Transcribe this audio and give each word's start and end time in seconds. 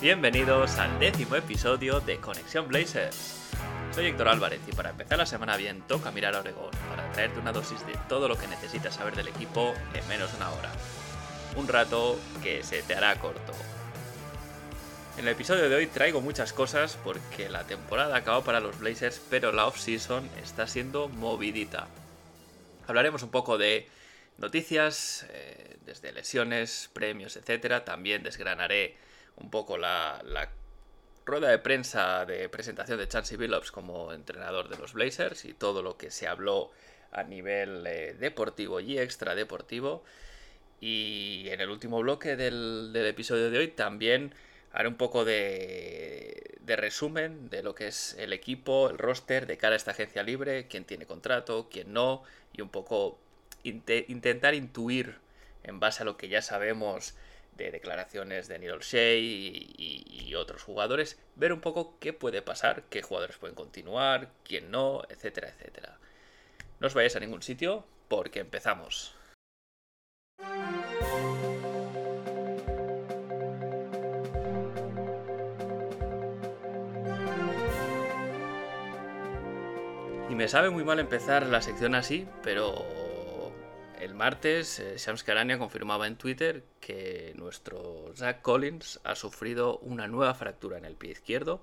Bienvenidos 0.00 0.78
al 0.78 0.98
décimo 0.98 1.36
episodio 1.36 2.00
de 2.00 2.16
Conexión 2.16 2.68
Blazers. 2.68 3.50
Soy 3.94 4.06
Héctor 4.06 4.28
Álvarez 4.28 4.62
y 4.66 4.72
para 4.72 4.88
empezar 4.88 5.18
la 5.18 5.26
semana 5.26 5.58
bien 5.58 5.82
toca 5.82 6.10
mirar 6.10 6.34
a 6.34 6.40
Oregón 6.40 6.70
para 6.88 7.12
traerte 7.12 7.38
una 7.38 7.52
dosis 7.52 7.86
de 7.86 7.92
todo 8.08 8.26
lo 8.26 8.38
que 8.38 8.46
necesitas 8.46 8.94
saber 8.94 9.14
del 9.14 9.28
equipo 9.28 9.74
en 9.92 10.08
menos 10.08 10.30
de 10.30 10.38
una 10.38 10.52
hora. 10.52 10.72
Un 11.54 11.68
rato 11.68 12.18
que 12.42 12.62
se 12.62 12.82
te 12.82 12.94
hará 12.94 13.14
corto. 13.16 13.52
En 15.18 15.26
el 15.26 15.34
episodio 15.34 15.68
de 15.68 15.76
hoy 15.76 15.86
traigo 15.86 16.22
muchas 16.22 16.54
cosas 16.54 16.96
porque 17.04 17.50
la 17.50 17.64
temporada 17.64 18.16
acabó 18.16 18.42
para 18.42 18.60
los 18.60 18.78
Blazers, 18.78 19.20
pero 19.28 19.52
la 19.52 19.66
off-season 19.66 20.26
está 20.42 20.66
siendo 20.66 21.10
movidita. 21.10 21.88
Hablaremos 22.86 23.22
un 23.22 23.30
poco 23.30 23.58
de 23.58 23.86
noticias, 24.38 25.26
eh, 25.28 25.76
desde 25.84 26.12
lesiones, 26.12 26.88
premios, 26.94 27.36
etc. 27.36 27.84
También 27.84 28.22
desgranaré 28.22 28.96
un 29.36 29.50
poco 29.50 29.78
la, 29.78 30.22
la 30.24 30.50
rueda 31.24 31.48
de 31.48 31.58
prensa 31.58 32.26
de 32.26 32.48
presentación 32.48 32.98
de 32.98 33.08
Chansey 33.08 33.36
Billups 33.36 33.70
como 33.70 34.12
entrenador 34.12 34.68
de 34.68 34.76
los 34.76 34.92
Blazers 34.92 35.44
y 35.44 35.54
todo 35.54 35.82
lo 35.82 35.96
que 35.96 36.10
se 36.10 36.26
habló 36.26 36.70
a 37.12 37.22
nivel 37.22 37.86
eh, 37.86 38.14
deportivo 38.18 38.80
y 38.80 38.98
extradeportivo. 38.98 40.02
Y 40.80 41.46
en 41.50 41.60
el 41.60 41.70
último 41.70 42.00
bloque 42.00 42.36
del, 42.36 42.92
del, 42.92 43.06
episodio 43.06 43.50
de 43.50 43.58
hoy 43.58 43.68
también 43.68 44.34
haré 44.72 44.88
un 44.88 44.96
poco 44.96 45.24
de, 45.24 46.58
de, 46.60 46.76
resumen 46.76 47.50
de 47.50 47.62
lo 47.62 47.74
que 47.74 47.88
es 47.88 48.16
el 48.18 48.32
equipo, 48.32 48.88
el 48.88 48.98
roster 48.98 49.46
de 49.46 49.58
cara 49.58 49.74
a 49.74 49.76
esta 49.76 49.90
agencia 49.90 50.22
libre, 50.22 50.68
quién 50.68 50.84
tiene 50.84 51.06
contrato, 51.06 51.68
quién 51.70 51.92
no, 51.92 52.22
y 52.52 52.62
un 52.62 52.70
poco 52.70 53.18
int 53.62 53.90
intentar 54.08 54.54
intuir 54.54 55.16
en 55.64 55.80
base 55.80 56.02
a 56.02 56.06
lo 56.06 56.16
que 56.16 56.28
ya 56.28 56.40
sabemos 56.40 57.14
de 57.56 57.70
declaraciones 57.70 58.48
de 58.48 58.58
Neil 58.58 58.80
Shea 58.80 59.16
y, 59.16 59.74
y, 59.76 60.34
otros 60.34 60.62
jugadores, 60.62 61.18
ver 61.34 61.52
un 61.52 61.60
poco 61.60 61.98
qué 61.98 62.12
puede 62.12 62.42
pasar, 62.42 62.84
qué 62.88 63.02
jugadores 63.02 63.36
pueden 63.36 63.54
continuar, 63.54 64.30
quién 64.44 64.70
no, 64.70 65.02
etcétera, 65.08 65.48
etcétera. 65.48 65.98
No 66.78 66.86
os 66.86 66.94
vayáis 66.94 67.16
a 67.16 67.20
ningún 67.20 67.42
sitio 67.42 67.84
porque 68.08 68.40
empezamos. 68.40 69.14
Y 80.28 80.34
me 80.34 80.48
sabe 80.48 80.70
muy 80.70 80.84
mal 80.84 81.00
empezar 81.00 81.44
la 81.46 81.60
sección 81.60 81.94
así, 81.94 82.26
pero 82.42 82.99
martes, 84.20 84.78
eh, 84.80 84.98
Shams 84.98 85.22
Karania 85.22 85.58
confirmaba 85.58 86.06
en 86.06 86.16
Twitter 86.16 86.62
que 86.78 87.32
nuestro 87.36 88.12
Zach 88.14 88.42
Collins 88.42 89.00
ha 89.02 89.14
sufrido 89.14 89.78
una 89.78 90.08
nueva 90.08 90.34
fractura 90.34 90.76
en 90.76 90.84
el 90.84 90.94
pie 90.94 91.12
izquierdo. 91.12 91.62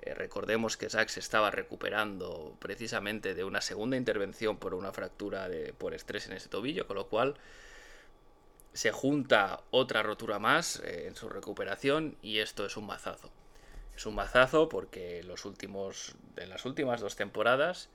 Eh, 0.00 0.12
recordemos 0.12 0.76
que 0.76 0.90
Zach 0.90 1.08
se 1.08 1.20
estaba 1.20 1.50
recuperando 1.50 2.54
precisamente 2.58 3.32
de 3.32 3.44
una 3.44 3.62
segunda 3.62 3.96
intervención 3.96 4.58
por 4.58 4.74
una 4.74 4.92
fractura 4.92 5.48
de, 5.48 5.72
por 5.72 5.94
estrés 5.94 6.26
en 6.26 6.34
ese 6.34 6.50
tobillo, 6.50 6.86
con 6.86 6.96
lo 6.96 7.06
cual 7.06 7.36
se 8.74 8.92
junta 8.92 9.62
otra 9.70 10.02
rotura 10.02 10.38
más 10.38 10.80
eh, 10.80 11.06
en 11.06 11.16
su 11.16 11.30
recuperación 11.30 12.18
y 12.20 12.40
esto 12.40 12.66
es 12.66 12.76
un 12.76 12.84
mazazo. 12.84 13.30
Es 13.96 14.04
un 14.04 14.16
mazazo 14.16 14.68
porque 14.68 15.22
los 15.22 15.46
últimos, 15.46 16.14
en 16.36 16.50
las 16.50 16.66
últimas 16.66 17.00
dos 17.00 17.16
temporadas 17.16 17.88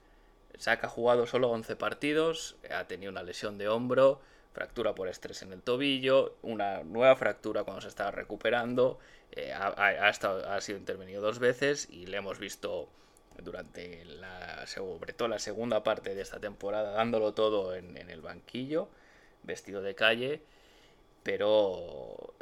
Zach 0.58 0.84
ha 0.84 0.88
jugado 0.88 1.26
solo 1.26 1.50
11 1.50 1.76
partidos, 1.76 2.56
ha 2.70 2.86
tenido 2.86 3.10
una 3.10 3.22
lesión 3.22 3.58
de 3.58 3.68
hombro, 3.68 4.20
fractura 4.52 4.94
por 4.94 5.08
estrés 5.08 5.42
en 5.42 5.52
el 5.52 5.62
tobillo, 5.62 6.36
una 6.42 6.82
nueva 6.82 7.16
fractura 7.16 7.64
cuando 7.64 7.80
se 7.80 7.88
estaba 7.88 8.10
recuperando, 8.10 8.98
eh, 9.32 9.52
ha, 9.52 9.74
ha, 9.76 10.08
estado, 10.10 10.48
ha, 10.50 10.60
sido 10.60 10.78
intervenido 10.78 11.22
dos 11.22 11.38
veces 11.38 11.88
y 11.90 12.06
le 12.06 12.18
hemos 12.18 12.38
visto 12.38 12.88
durante 13.42 14.04
la, 14.04 14.66
sobre 14.66 15.14
todo 15.14 15.28
la 15.28 15.38
segunda 15.38 15.82
parte 15.82 16.14
de 16.14 16.20
esta 16.20 16.38
temporada 16.38 16.92
dándolo 16.92 17.32
todo 17.32 17.74
en, 17.74 17.96
en 17.96 18.10
el 18.10 18.20
banquillo, 18.20 18.88
vestido 19.42 19.80
de 19.80 19.94
calle, 19.94 20.42
pero 21.22 22.34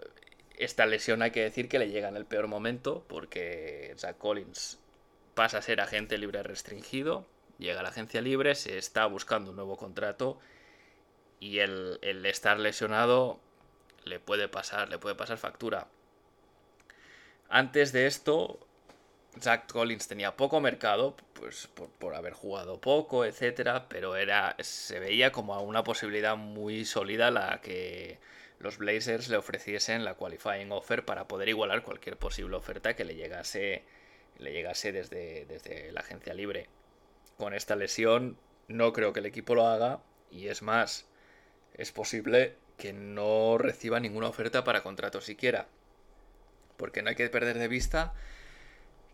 esta 0.56 0.86
lesión 0.86 1.22
hay 1.22 1.30
que 1.30 1.42
decir 1.42 1.68
que 1.68 1.78
le 1.78 1.90
llega 1.90 2.08
en 2.08 2.16
el 2.16 2.26
peor 2.26 2.48
momento 2.48 3.04
porque 3.08 3.94
Zach 3.96 4.18
Collins 4.18 4.78
pasa 5.34 5.58
a 5.58 5.62
ser 5.62 5.80
agente 5.80 6.18
libre 6.18 6.42
restringido, 6.42 7.24
llega 7.60 7.80
a 7.80 7.82
la 7.82 7.90
agencia 7.90 8.20
libre, 8.20 8.54
se 8.54 8.78
está 8.78 9.06
buscando 9.06 9.50
un 9.50 9.56
nuevo 9.56 9.76
contrato 9.76 10.38
y 11.38 11.58
el, 11.58 11.98
estar 12.24 12.58
lesionado 12.58 13.38
le 14.04 14.18
puede 14.18 14.48
pasar, 14.48 14.88
le 14.88 14.98
puede 14.98 15.14
pasar 15.14 15.38
factura. 15.38 15.88
Antes 17.48 17.92
de 17.92 18.06
esto, 18.06 18.58
Zach 19.40 19.70
Collins 19.70 20.08
tenía 20.08 20.36
poco 20.36 20.60
mercado, 20.60 21.16
pues 21.34 21.68
por, 21.68 21.90
por 21.90 22.14
haber 22.14 22.32
jugado 22.32 22.80
poco, 22.80 23.24
etcétera, 23.24 23.88
pero 23.88 24.16
era, 24.16 24.56
se 24.60 24.98
veía 24.98 25.32
como 25.32 25.60
una 25.62 25.84
posibilidad 25.84 26.36
muy 26.36 26.84
sólida 26.84 27.30
la 27.30 27.60
que 27.60 28.18
los 28.58 28.78
Blazers 28.78 29.28
le 29.28 29.36
ofreciesen 29.36 30.04
la 30.04 30.14
qualifying 30.14 30.72
offer 30.72 31.04
para 31.04 31.26
poder 31.26 31.48
igualar 31.48 31.82
cualquier 31.82 32.16
posible 32.16 32.56
oferta 32.56 32.94
que 32.94 33.04
le 33.04 33.16
llegase, 33.16 33.84
le 34.38 34.52
llegase 34.52 34.92
desde, 34.92 35.46
desde 35.46 35.92
la 35.92 36.00
agencia 36.00 36.34
libre 36.34 36.68
con 37.40 37.54
esta 37.54 37.74
lesión 37.74 38.36
no 38.68 38.92
creo 38.92 39.14
que 39.14 39.20
el 39.20 39.26
equipo 39.26 39.54
lo 39.54 39.66
haga 39.66 40.00
y 40.30 40.48
es 40.48 40.60
más, 40.60 41.06
es 41.72 41.90
posible 41.90 42.54
que 42.76 42.92
no 42.92 43.56
reciba 43.56 43.98
ninguna 43.98 44.28
oferta 44.28 44.62
para 44.62 44.82
contrato 44.82 45.22
siquiera. 45.22 45.66
Porque 46.76 47.00
no 47.00 47.08
hay 47.08 47.16
que 47.16 47.30
perder 47.30 47.58
de 47.58 47.66
vista 47.66 48.12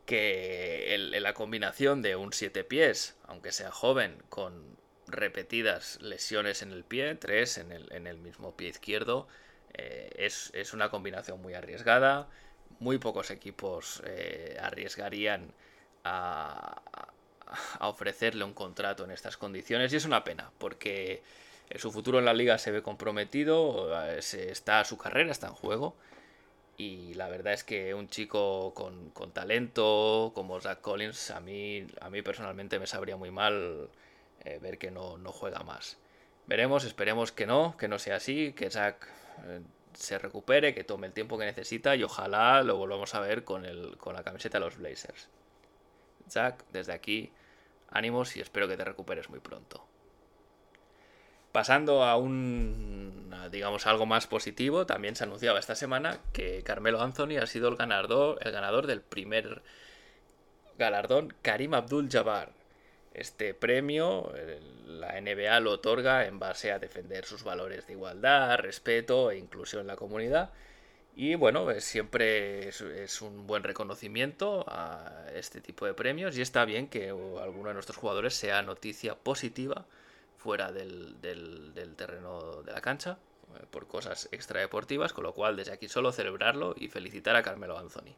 que 0.06 0.97
la 0.98 1.34
combinación 1.34 2.03
de 2.03 2.16
un 2.16 2.32
siete 2.32 2.64
pies, 2.64 3.16
aunque 3.28 3.53
sea 3.53 3.70
joven, 3.70 4.20
con 4.28 4.76
repetidas 5.06 6.00
lesiones 6.03 6.62
en 6.62 6.72
el 6.72 6.82
pie, 6.82 7.14
tres 7.14 7.58
en 7.58 7.70
el, 7.70 8.19
mismo 8.19 8.56
pie 8.56 8.70
izquierdo, 8.70 9.28
eh, 9.75 10.10
es, 10.16 10.50
es, 10.53 10.75
una 10.75 10.91
combinación 10.91 11.41
muy 11.41 11.54
arriesgada. 11.54 12.28
Muy 12.81 12.98
pocos 12.98 13.31
equipos 13.31 14.03
eh, 14.04 14.58
arriesgarían 14.60 15.54
a, 16.04 16.82
a 17.79 17.89
ofrecerle 17.89 18.45
un 18.45 18.55
contrato 18.55 19.05
en 19.05 19.11
estas 19.11 19.37
condiciones 19.37 19.93
y 19.93 19.97
es 19.97 20.05
una 20.05 20.25
pena 20.25 20.51
porque 20.59 21.23
su 21.77 21.91
futuro 21.93 22.19
en 22.19 22.25
la 22.25 22.34
liga 22.34 22.59
se 22.59 22.71
ve 22.71 22.83
comprometido, 22.83 23.91
se 24.21 24.51
está 24.51 24.84
su 24.84 24.97
carrera 24.99 25.33
está 25.33 25.49
en 25.49 25.55
juego 25.55 25.97
y 26.77 27.15
la 27.15 27.29
verdad 27.29 27.55
es 27.55 27.65
que 27.65 27.95
un 27.95 28.09
chico 28.09 28.75
con, 28.75 29.11
con 29.11 29.33
talento 29.33 30.33
como 30.35 30.61
Zach 30.61 30.81
Collins 30.81 31.31
a 31.31 31.41
mí, 31.41 31.87
a 32.01 32.11
mí 32.11 32.23
personalmente 32.23 32.79
me 32.79 32.87
sabría 32.87 33.17
muy 33.17 33.31
mal 33.31 33.89
eh, 34.45 34.59
ver 34.61 34.79
que 34.79 34.91
no, 34.91 35.17
no, 35.19 35.33
juega 35.33 35.61
más. 35.61 35.97
Veremos, 36.47 36.85
esperemos 36.85 37.33
que 37.33 37.47
no, 37.47 37.76
que 37.76 37.88
no 37.88 37.99
sea 37.99 38.17
así, 38.17 38.53
que 38.53 38.70
Zach 38.70 38.97
eh, 39.44 39.61
se 39.94 40.19
recupere, 40.19 40.75
que 40.75 40.85
tome 40.85 41.06
el 41.06 41.12
tiempo 41.12 41.38
que 41.38 41.47
necesita 41.47 41.97
y 41.97 42.03
ojalá 42.03 42.62
lo 42.62 42.76
volvamos 42.76 43.15
a 43.15 43.20
ver 43.20 43.44
con, 43.44 43.65
el, 43.65 43.97
con 43.97 44.15
la 44.15 44.23
camiseta 44.23 44.59
de 44.59 44.65
los 44.67 44.76
Blazers. 44.76 45.29
Zach, 46.29 46.62
desde 46.73 46.93
aquí, 46.93 47.32
ánimos 47.91 48.37
y 48.37 48.41
espero 48.41 48.69
que 48.69 48.77
te 48.77 48.85
recuperes 48.85 49.31
muy 49.31 49.41
pronto. 49.41 49.85
Pasando 51.53 52.05
a 52.05 52.17
un, 52.17 53.33
digamos, 53.50 53.87
algo 53.87 54.05
más 54.05 54.27
positivo, 54.27 54.85
también 54.85 55.17
se 55.17 55.25
anunciaba 55.25 55.59
esta 55.59 55.75
semana 55.75 56.19
que 56.33 56.62
Carmelo 56.62 57.00
Anthony 57.00 57.38
ha 57.41 57.47
sido 57.47 57.69
el 57.69 57.77
ganador, 57.77 58.38
el 58.43 58.53
ganador 58.53 58.87
del 58.87 59.00
primer 59.00 59.62
galardón 60.79 61.35
Karim 61.43 61.73
Abdul-Jabbar. 61.75 62.50
Este 63.15 63.55
premio 63.55 64.31
la 64.87 65.19
NBA 65.19 65.61
lo 65.61 65.73
otorga 65.73 66.27
en 66.27 66.39
base 66.39 66.73
a 66.73 66.79
defender 66.79 67.25
sus 67.25 67.44
valores 67.44 67.87
de 67.87 67.94
igualdad, 67.94 68.59
respeto 68.59 69.31
e 69.31 69.39
inclusión 69.39 69.81
en 69.81 69.87
la 69.87 69.97
comunidad 69.97 70.50
y 71.19 71.35
bueno, 71.35 71.67
siempre 71.81 72.69
es, 72.69 73.23
un 73.23 73.47
buen 73.47 73.63
reconocimiento 73.63 74.67
a 74.69 75.25
este 75.35 75.63
tipo 75.63 75.87
de 75.87 75.95
premios 75.95 76.37
y 76.37 76.43
está 76.43 76.67
bien 76.67 76.89
que 76.89 77.09
alguno 77.09 77.69
de 77.69 77.75
nuestros 77.75 77.97
jugadores 77.97 78.35
sea 78.35 78.61
noticia 78.61 79.15
positiva 79.15 79.87
fuera 80.37 80.73
del, 80.73 81.19
del, 81.23 81.95
terreno 81.97 82.63
de 82.63 82.71
la 82.71 82.83
cancha, 82.83 83.17
por 83.71 83.87
cosas 83.87 84.29
extradeportivas, 84.31 85.15
con 85.15 85.25
lo 85.25 85.33
cual 85.33 85.57
desde 85.57 85.73
aquí 85.73 85.89
solo 85.89 86.13
celebrarlo 86.13 86.75
y 86.77 86.89
felicitar 86.89 87.35
a 87.35 87.43
Carmelo 87.43 87.79
Anthony. 87.79 88.15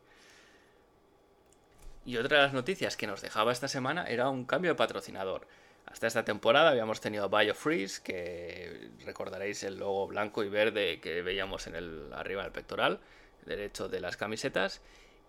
Y 2.05 2.17
otra 2.17 2.39
de 2.39 2.43
las 2.43 2.53
noticias 2.53 2.97
que 2.97 3.06
nos 3.06 3.23
dejaba 3.23 3.53
esta 3.53 3.69
semana 3.69 4.06
era 4.06 4.29
un 4.29 4.45
cambio 4.45 4.73
de 4.73 4.75
patrocinador. 4.75 5.47
Hasta 5.90 6.06
esta 6.06 6.25
temporada 6.25 6.70
habíamos 6.70 7.00
tenido 7.00 7.29
BioFreeze, 7.29 8.02
que 8.02 8.90
recordaréis 9.05 9.62
el 9.62 9.79
logo 9.79 10.06
blanco 10.06 10.44
y 10.44 10.49
verde 10.49 11.00
que 11.00 11.23
veíamos 11.23 11.67
en 11.67 11.76
el 11.76 12.12
arriba 12.12 12.43
del 12.43 12.52
pectoral 12.52 13.00
derecho 13.46 13.88
de 13.88 14.00
las 14.00 14.17
camisetas. 14.17 14.82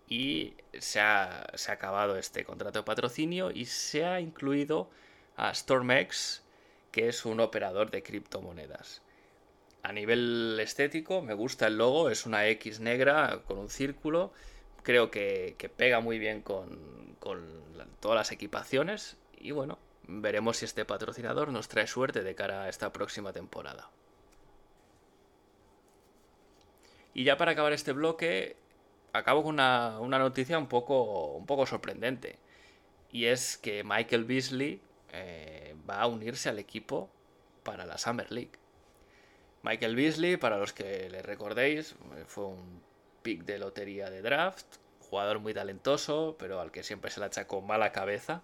Y 0.06 0.54
se 0.78 1.00
ha, 1.00 1.46
se 1.54 1.70
ha 1.70 1.74
acabado 1.74 2.16
este 2.16 2.44
contrato 2.44 2.80
de 2.80 2.84
patrocinio 2.84 3.50
y 3.50 3.66
se 3.66 4.04
ha 4.04 4.20
incluido 4.20 4.90
a 5.36 5.54
StormX, 5.54 6.42
que 6.92 7.08
es 7.08 7.24
un 7.24 7.40
operador 7.40 7.90
de 7.90 8.02
criptomonedas. 8.02 9.02
A 9.82 9.92
nivel 9.92 10.58
estético 10.60 11.22
me 11.22 11.32
gusta 11.32 11.68
el 11.68 11.78
logo, 11.78 12.10
es 12.10 12.26
una 12.26 12.46
X 12.48 12.80
negra 12.80 13.40
con 13.46 13.58
un 13.58 13.70
círculo, 13.70 14.32
creo 14.82 15.10
que, 15.10 15.56
pega 15.76 16.00
muy 16.00 16.18
bien 16.18 16.42
con, 16.42 17.16
con 17.18 17.62
todas 18.00 18.16
las 18.16 18.32
equipaciones 18.32 19.16
y 19.38 19.52
bueno, 19.52 19.78
veremos 20.10 20.58
si 20.58 20.64
este 20.64 20.84
patrocinador 20.84 21.48
nos 21.48 21.68
trae 21.68 21.86
suerte 21.86 22.22
de 22.22 22.34
cara 22.34 22.64
a 22.64 22.68
esta 22.68 22.92
próxima 22.92 23.32
temporada. 23.32 23.90
Y 27.14 27.24
ya 27.24 27.36
para 27.36 27.52
acabar 27.52 27.72
este 27.72 27.92
bloque, 27.92 28.56
acabo 29.12 29.42
con 29.42 29.54
una, 29.54 29.98
noticia 30.00 30.58
un 30.58 30.68
poco, 30.68 31.32
un 31.32 31.46
poco 31.46 31.66
sorprendente. 31.66 32.38
Y 33.10 33.26
es 33.26 33.56
que 33.56 33.82
Michael 33.84 34.24
Beasley 34.24 34.80
eh, 35.12 35.74
va 35.88 36.00
a 36.02 36.06
unirse 36.06 36.48
al 36.48 36.58
equipo 36.58 37.10
para 37.62 37.84
la 37.84 37.98
Summer 37.98 38.30
League. 38.30 38.52
Michael 39.62 39.96
Beasley, 39.96 40.36
para 40.36 40.58
los 40.58 40.72
que 40.72 41.10
le 41.10 41.22
recordéis, 41.22 41.94
fue 42.26 42.46
un 42.46 42.82
pick 43.22 43.44
de 43.44 43.58
lotería 43.58 44.08
de 44.08 44.22
draft, 44.22 44.66
jugador 45.10 45.40
muy 45.40 45.52
talentoso, 45.52 46.36
pero 46.38 46.60
al 46.60 46.70
que 46.70 46.82
siempre 46.82 47.10
se 47.10 47.20
le 47.20 47.26
achacó 47.26 47.60
mala 47.60 47.92
cabeza. 47.92 48.42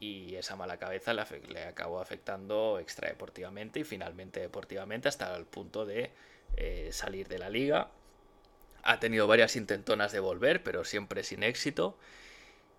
Y 0.00 0.34
esa 0.34 0.56
mala 0.56 0.78
cabeza 0.78 1.14
le, 1.14 1.64
acabó 1.64 2.00
afectando 2.00 2.78
extradeportivamente 2.78 3.80
y 3.80 3.84
finalmente 3.84 4.40
deportivamente 4.40 5.08
hasta 5.08 5.34
el 5.36 5.46
punto 5.46 5.86
de 5.86 6.10
eh, 6.56 6.90
salir 6.92 7.28
de 7.28 7.38
la 7.38 7.48
liga. 7.48 7.90
Ha 8.82 9.00
tenido 9.00 9.26
varias 9.26 9.56
intentonas 9.56 10.12
de 10.12 10.20
volver, 10.20 10.62
pero 10.62 10.84
siempre 10.84 11.22
sin 11.22 11.42
éxito. 11.42 11.96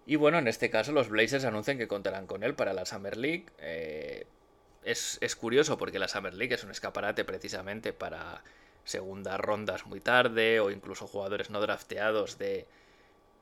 Y 0.06 0.17
bueno, 0.17 0.38
en 0.38 0.47
este 0.47 0.69
caso 0.69 0.91
los 0.91 1.09
Blazers 1.09 1.45
anuncian 1.45 1.77
que 1.77 1.88
contarán 1.88 2.27
con 2.27 2.44
él 2.44 2.53
para 2.53 2.73
la 2.73 2.85
Summer 2.85 3.17
League. 3.17 3.45
Eh, 3.57 4.27
es, 4.85 5.35
curioso 5.35 5.77
porque 5.77 6.00
la 6.00 6.07
Summer 6.07 6.33
League 6.33 6.53
es 6.53 6.63
un 6.63 6.71
escaparate 6.71 7.25
precisamente 7.25 7.91
para 7.91 8.44
segundas 8.83 9.39
rondas 9.39 9.88
muy 9.88 10.00
tarde 10.00 10.59
o 10.59 10.69
incluso 10.69 11.07
jugadores 11.07 11.50
no 11.50 11.59
drafteados 11.59 12.38
de 12.38 12.67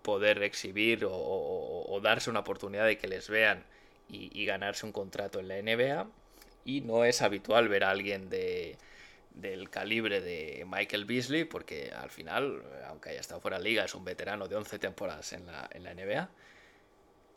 poder 0.03 0.43
exhibir 0.43 1.07
o, 1.09 1.99
darse 2.03 2.29
una 2.29 2.41
oportunidad 2.41 2.85
de 2.85 2.97
que 2.97 3.07
les 3.07 3.29
vean 3.29 3.63
y, 4.07 4.45
ganarse 4.45 4.85
un 4.85 4.91
contrato 4.91 5.39
en 5.39 5.47
la 5.47 5.61
NBA. 5.61 6.07
Y 6.65 6.81
no 6.81 7.03
es 7.03 7.21
habitual 7.21 7.67
ver 7.67 7.83
a 7.83 7.89
alguien 7.89 8.29
de, 8.29 8.77
del 9.33 9.69
calibre 9.69 10.21
de 10.21 10.65
Michael 10.67 11.05
Beasley 11.05 11.45
porque 11.45 11.91
al 11.91 12.09
final, 12.09 12.61
aunque 12.87 13.09
haya 13.09 13.19
estado 13.19 13.41
fuera 13.41 13.57
de 13.57 13.63
liga, 13.63 13.85
es 13.85 13.95
un 13.95 14.05
veterano 14.05 14.47
de 14.47 14.55
11 14.55 14.79
temporadas 14.79 15.33
en 15.33 15.47
la, 15.47 15.69
en 15.73 15.83
la 15.83 15.93
NBA. 15.93 16.29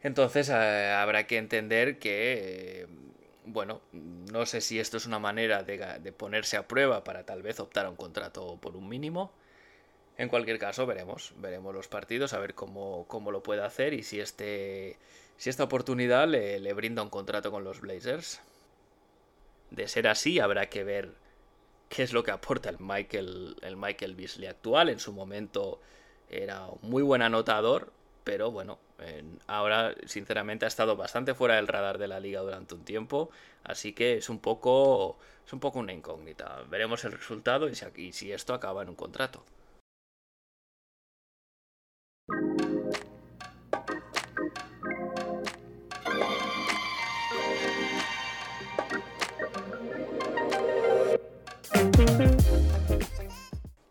Entonces 0.03 0.49
eh, 0.51 0.93
habrá 0.93 1.27
que 1.27 1.39
entender 1.39 1.99
que, 1.99 2.83
eh, 2.83 2.87
bueno, 3.45 3.81
no 3.93 4.47
sé 4.47 4.61
si 4.61 4.79
esto 4.79 4.97
es 4.99 5.07
una 5.07 5.19
manera 5.19 5.63
de, 5.63 6.13
ponerse 6.13 6.57
a 6.57 6.69
prueba 6.69 7.03
para 7.05 7.25
tal 7.25 7.43
vez 7.43 7.59
optar 7.61 7.87
a 7.87 7.91
un 7.91 7.97
contrato 7.97 8.57
por 8.61 8.77
un 8.77 8.89
mínimo. 8.89 9.33
En 10.19 10.29
cualquier 10.29 10.59
caso, 10.59 10.87
veremos, 10.87 11.35
veremos 11.37 11.75
los 11.75 11.89
partidos, 11.89 12.33
a 12.33 12.39
ver 12.39 12.55
cómo, 12.55 13.07
lo 13.31 13.43
puede 13.43 13.63
hacer 13.63 13.93
y 13.93 14.03
si, 14.03 14.19
este, 14.21 14.97
si 15.37 15.51
esta 15.51 15.65
oportunidad 15.65 16.27
le, 16.27 16.59
le 16.59 16.73
brinda 16.73 17.03
un 17.03 17.11
contrato 17.11 17.51
con 17.51 17.65
los 17.65 17.81
Blazers. 17.81 18.41
De 19.71 19.89
ser 19.89 20.09
así, 20.09 20.39
habrá 20.39 20.71
que 20.71 20.85
ver 20.85 21.13
qué 21.89 22.03
es 22.03 22.13
lo 22.13 22.23
que 22.23 22.31
aporta 22.31 22.71
el 22.71 22.79
Michael, 22.79 23.57
el 23.63 23.77
Michael 23.77 24.15
Beasley 24.15 24.49
actual. 24.49 24.89
En 24.89 25.01
su 25.01 25.13
momento 25.13 25.81
era 26.31 26.67
un 26.67 26.91
muy 26.91 27.03
buen 27.03 27.23
anotador, 27.23 27.93
pero 28.25 28.51
bueno, 28.51 28.79
ahora 29.47 29.95
sinceramente 30.07 30.65
ha 30.65 30.69
estado 30.69 30.97
bastante 30.97 31.35
fuera 31.35 31.57
del 31.57 31.69
radar 31.69 31.99
de 31.99 32.09
la 32.09 32.21
liga 32.21 32.41
durante 32.41 32.75
un 32.75 32.85
tiempo, 32.85 33.31
así 33.65 33.93
que 33.93 34.17
es 34.17 34.29
un 34.29 34.39
poco, 34.41 35.19
es 35.47 35.53
un 35.53 35.61
poco 35.61 35.79
una 35.79 35.93
incógnita. 35.93 36.63
Veremos 36.69 37.05
el 37.05 37.13
resultado 37.13 37.69
y 37.69 37.75
si, 37.75 37.85
y 37.97 38.13
si 38.13 38.33
esto 38.33 38.55
acaba 38.55 38.83
en 38.83 38.89
un 38.89 38.97
contrato. 38.97 39.45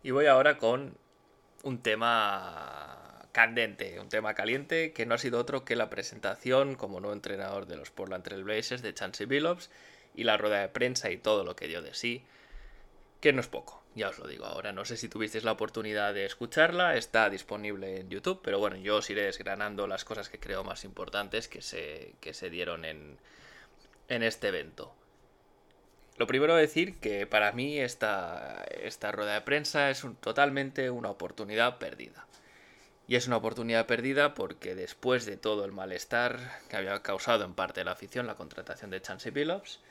Y 0.06 0.12
voy 0.12 0.28
ahora 0.28 0.60
con 0.60 0.96
un 1.64 1.82
tema 1.82 3.28
candente, 3.32 4.00
un 4.00 4.08
tema 4.08 4.36
caliente 4.36 4.94
que 4.94 5.08
no 5.08 5.16
ha 5.16 5.18
sido 5.18 5.40
otro 5.40 5.66
que 5.66 5.76
la 5.76 5.90
presentación 5.90 6.76
como 6.76 7.00
nuevo 7.00 7.16
entrenador 7.16 7.66
de 7.66 7.76
los 7.76 7.90
Portland 7.90 8.24
Trail 8.24 8.44
Blazers 8.44 8.84
de 8.84 8.94
Chancey 8.94 9.26
Billups 9.26 9.72
y 10.14 10.26
la 10.26 10.38
rueda 10.38 10.62
de 10.62 10.70
prensa 10.70 11.10
y 11.10 11.18
todo 11.18 11.44
lo 11.44 11.56
que 11.56 11.68
dio 11.68 11.82
de 11.82 11.96
sí, 11.96 12.24
que 13.20 13.34
no 13.34 13.42
es 13.42 13.48
poco, 13.48 13.82
ya 13.96 14.10
os 14.10 14.20
lo 14.20 14.28
digo 14.28 14.46
ahora. 14.46 14.72
No 14.74 14.86
sé 14.86 14.96
si 14.96 15.10
tuvisteis 15.10 15.44
la 15.44 15.54
oportunidad 15.54 16.14
de 16.14 16.28
escucharla, 16.28 16.98
está 16.98 17.28
disponible 17.32 18.02
en 18.02 18.10
YouTube, 18.12 18.42
pero 18.44 18.60
bueno, 18.60 18.76
yo 18.76 18.98
os 18.98 19.10
iré 19.10 19.24
desgranando 19.24 19.88
las 19.88 20.06
cosas 20.06 20.30
que 20.30 20.40
creo 20.40 20.64
más 20.64 20.84
importantes 20.84 21.48
que 21.48 21.64
se, 21.64 22.14
que 22.22 22.36
se 22.36 22.52
dieron 22.52 22.86
en, 22.86 23.18
en 24.10 24.22
este 24.22 24.50
evento. 24.50 24.96
Lo 26.18 26.28
primero 26.28 26.56
decir 26.56 26.98
que 27.00 27.28
para 27.28 27.52
mí 27.52 27.78
esta, 27.80 28.66
esta 28.82 29.12
rueda 29.12 29.34
de 29.34 29.42
prensa 29.42 29.90
es 29.90 30.06
totalmente 30.22 30.90
una 30.90 31.10
oportunidad 31.10 31.78
perdida. 31.78 32.26
Y 33.08 33.16
es 33.16 33.28
una 33.28 33.38
oportunidad 33.38 33.86
perdida 33.86 34.34
porque 34.34 34.76
después 34.76 35.26
de 35.26 35.38
todo 35.38 35.66
el 35.66 35.72
malestar 35.72 36.40
que 36.70 36.78
había 36.78 37.02
causado 37.04 37.44
en 37.44 37.54
parte 37.54 37.82
de 37.82 37.86
la 37.86 37.92
afición 37.92 38.28
la 38.28 38.36
contratación 38.36 38.90
de 38.92 39.02
Chancey 39.02 39.32
Billups, 39.32 39.82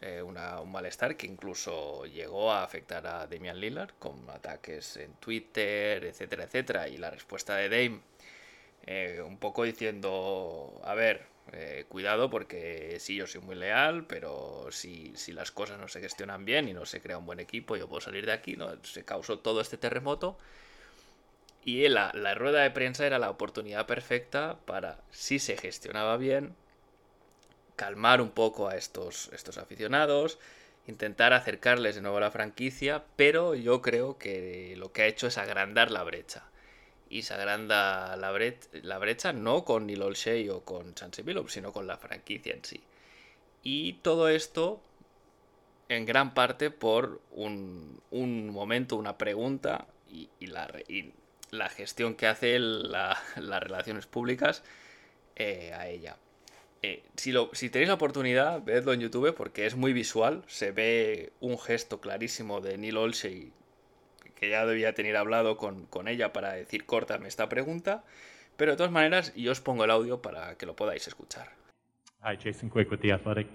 eh, 0.00 0.22
un 0.22 0.36
malestar 0.70 1.16
que 1.16 1.26
incluso 1.26 2.04
llegó 2.06 2.52
a 2.52 2.62
afectar 2.62 3.06
a 3.06 3.26
Damian 3.26 3.58
Lillard 3.58 3.94
con 3.98 4.28
ataques 4.28 4.96
en 4.98 5.14
Twitter, 5.14 6.04
etcétera, 6.04 6.44
etcétera, 6.44 6.88
y 6.88 6.98
la 6.98 7.10
respuesta 7.10 7.56
de 7.56 7.68
Dame 7.68 8.00
eh, 8.86 9.22
un 9.24 9.38
poco 9.38 9.64
diciendo, 9.64 10.80
a 10.84 10.94
ver, 10.94 11.26
eh, 11.52 11.84
cuidado 11.88 12.30
porque 12.30 12.96
sí, 13.00 13.16
yo 13.16 13.26
soy 13.26 13.40
muy 13.40 13.54
leal, 13.54 14.06
pero 14.06 14.68
si, 14.70 15.12
si, 15.16 15.32
las 15.32 15.50
cosas 15.50 15.78
no 15.78 15.88
se 15.88 16.00
gestionan 16.00 16.44
bien 16.44 16.68
y 16.68 16.72
no 16.72 16.86
se 16.86 17.00
crea 17.00 17.18
un 17.18 17.26
buen 17.26 17.40
equipo, 17.40 17.76
yo 17.76 17.88
puedo 17.88 18.00
salir 18.00 18.26
de 18.26 18.32
aquí, 18.32 18.56
¿no? 18.56 18.70
Se 18.84 19.04
causó 19.04 19.38
todo 19.38 19.60
este 19.60 19.76
terremoto 19.76 20.38
y 21.64 21.88
la, 21.88 22.12
rueda 22.34 22.62
de 22.62 22.70
prensa 22.70 23.06
era 23.06 23.18
la 23.18 23.30
oportunidad 23.30 23.86
perfecta 23.86 24.58
para, 24.66 24.98
si 25.10 25.38
se 25.38 25.56
gestionaba 25.56 26.18
bien, 26.18 26.54
calmar 27.74 28.20
un 28.20 28.30
poco 28.30 28.68
a 28.68 28.76
estos, 28.76 29.30
estos 29.32 29.56
aficionados, 29.56 30.38
intentar 30.86 31.32
acercarles 31.32 31.94
de 31.94 32.02
nuevo 32.02 32.18
a 32.18 32.20
la 32.20 32.30
franquicia, 32.30 33.04
pero 33.16 33.54
yo 33.54 33.80
creo 33.80 34.18
que 34.18 34.74
lo 34.76 34.92
que 34.92 35.02
ha 35.02 35.06
hecho 35.06 35.26
es 35.26 35.38
agrandar 35.38 35.90
la 35.90 36.02
brecha. 36.02 36.44
Y 37.10 37.22
se 37.22 37.34
agranda 37.34 38.16
la, 38.16 38.30
brecha 38.98 39.32
no 39.32 39.64
con 39.64 39.86
Neil 39.86 40.02
Olshey 40.02 40.48
o 40.48 40.64
con 40.64 40.94
Chancey 40.94 41.24
sino 41.48 41.72
con 41.72 41.86
la 41.86 41.96
franquicia 41.96 42.54
en 42.54 42.64
sí. 42.64 42.82
Y 43.62 43.94
todo 43.94 44.28
esto 44.28 44.80
en 45.88 46.06
gran 46.06 46.34
parte 46.34 46.70
por 46.70 47.20
un, 47.30 48.00
momento, 48.50 48.96
una 48.96 49.18
pregunta 49.18 49.86
y, 50.10 50.46
la, 50.46 50.70
y 50.88 51.12
la 51.50 51.68
gestión 51.68 52.14
que 52.14 52.26
hace 52.26 52.58
las 52.58 53.18
relaciones 53.36 54.06
públicas 54.06 54.62
eh, 55.36 55.72
a 55.74 55.88
ella. 55.88 56.16
Eh, 56.82 57.02
si, 57.16 57.32
lo, 57.32 57.50
si 57.54 57.70
tenéis 57.70 57.88
la 57.88 57.94
oportunidad, 57.94 58.62
vedlo 58.62 58.92
en 58.92 59.00
YouTube 59.00 59.34
porque 59.34 59.66
es 59.66 59.74
muy 59.74 59.92
visual. 59.92 60.44
Se 60.46 60.70
ve 60.70 61.32
un 61.40 61.58
gesto 61.58 62.00
clarísimo 62.00 62.60
de 62.60 62.76
Neil 62.76 62.98
Olshey 62.98 63.52
que 64.34 64.50
ya 64.50 64.66
debía 64.66 64.94
tener 64.94 65.16
hablado 65.16 65.56
con, 65.56 65.86
con 65.86 66.08
ella 66.08 66.32
para 66.32 66.52
decir 66.52 66.84
córtame 66.84 67.28
esta 67.28 67.48
pregunta. 67.48 68.04
Pero 68.56 68.72
de 68.72 68.76
todas 68.76 68.92
maneras, 68.92 69.34
yo 69.34 69.52
os 69.52 69.60
pongo 69.60 69.84
el 69.84 69.90
audio 69.90 70.22
para 70.22 70.56
que 70.56 70.66
lo 70.66 70.76
podáis 70.76 71.06
escuchar. 71.08 71.48
Hi, 72.22 72.36
Jason 72.36 72.70
Quick 72.70 72.90
with 72.90 73.00
The 73.00 73.12
Athletic. 73.12 73.48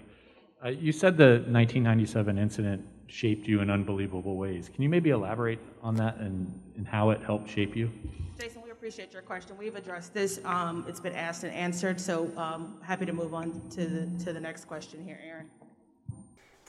Uh, 0.62 0.68
you 0.68 0.92
said 0.92 1.16
the 1.16 1.42
1997 1.48 2.38
incident 2.38 2.84
shaped 3.06 3.48
you 3.48 3.60
in 3.60 3.70
unbelievable 3.70 4.36
ways. 4.36 4.68
Can 4.68 4.82
you 4.82 4.88
maybe 4.88 5.10
elaborate 5.10 5.58
on 5.82 5.96
that 5.96 6.18
and, 6.18 6.52
and 6.76 6.86
how 6.86 7.10
it 7.10 7.20
helped 7.22 7.48
shape 7.48 7.74
you? 7.74 7.90
Jason, 8.38 8.62
we 8.62 8.70
appreciate 8.70 9.12
your 9.12 9.22
question. 9.22 9.56
We've 9.58 9.74
addressed 9.74 10.14
this. 10.14 10.40
Um, 10.44 10.84
it's 10.86 11.00
been 11.00 11.14
asked 11.14 11.44
and 11.44 11.52
answered, 11.54 11.98
so 12.00 12.30
um, 12.36 12.76
happy 12.82 13.06
to 13.06 13.12
move 13.12 13.34
on 13.34 13.60
to 13.70 13.86
the, 13.86 14.24
to 14.24 14.32
the 14.32 14.40
next 14.40 14.66
question 14.66 15.02
here, 15.02 15.18
Aaron. 15.26 15.50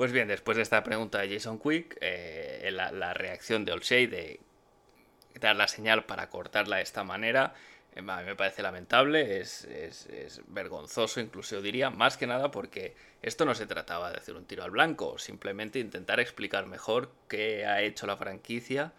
Pues 0.02 0.14
bien, 0.14 0.28
después 0.28 0.58
de 0.58 0.64
esta 0.64 0.84
pregunta 0.84 1.20
de 1.20 1.32
Jason 1.32 1.60
Quick, 1.60 1.96
eh, 2.02 2.72
la, 2.72 3.14
reacción 3.14 3.66
de 3.66 3.72
Olshey 3.72 4.08
de 4.08 4.40
dar 5.40 5.56
la 5.56 5.68
señal 5.68 6.06
para 6.06 6.28
cortarla 6.32 6.78
de 6.78 6.82
esta 6.82 7.04
manera, 7.04 7.54
eh, 7.94 8.00
a 8.00 8.22
me 8.24 8.36
parece 8.36 8.64
lamentable, 8.64 9.40
es, 9.40 9.64
es, 9.66 10.08
es, 10.08 10.42
vergonzoso 10.48 11.20
incluso 11.20 11.62
diría, 11.62 11.92
más 11.92 12.18
que 12.18 12.26
nada 12.26 12.50
porque 12.50 12.96
esto 13.22 13.46
no 13.46 13.54
se 13.54 13.68
trataba 13.68 14.10
de 14.10 14.18
hacer 14.18 14.36
un 14.36 14.46
tiro 14.46 14.64
al 14.64 14.72
blanco, 14.72 15.20
simplemente 15.20 15.78
intentar 15.78 16.20
explicar 16.20 16.66
mejor 16.66 17.12
qué 17.28 17.68
ha 17.68 17.84
hecho 17.84 18.08
la 18.08 18.18
franquicia 18.18 18.94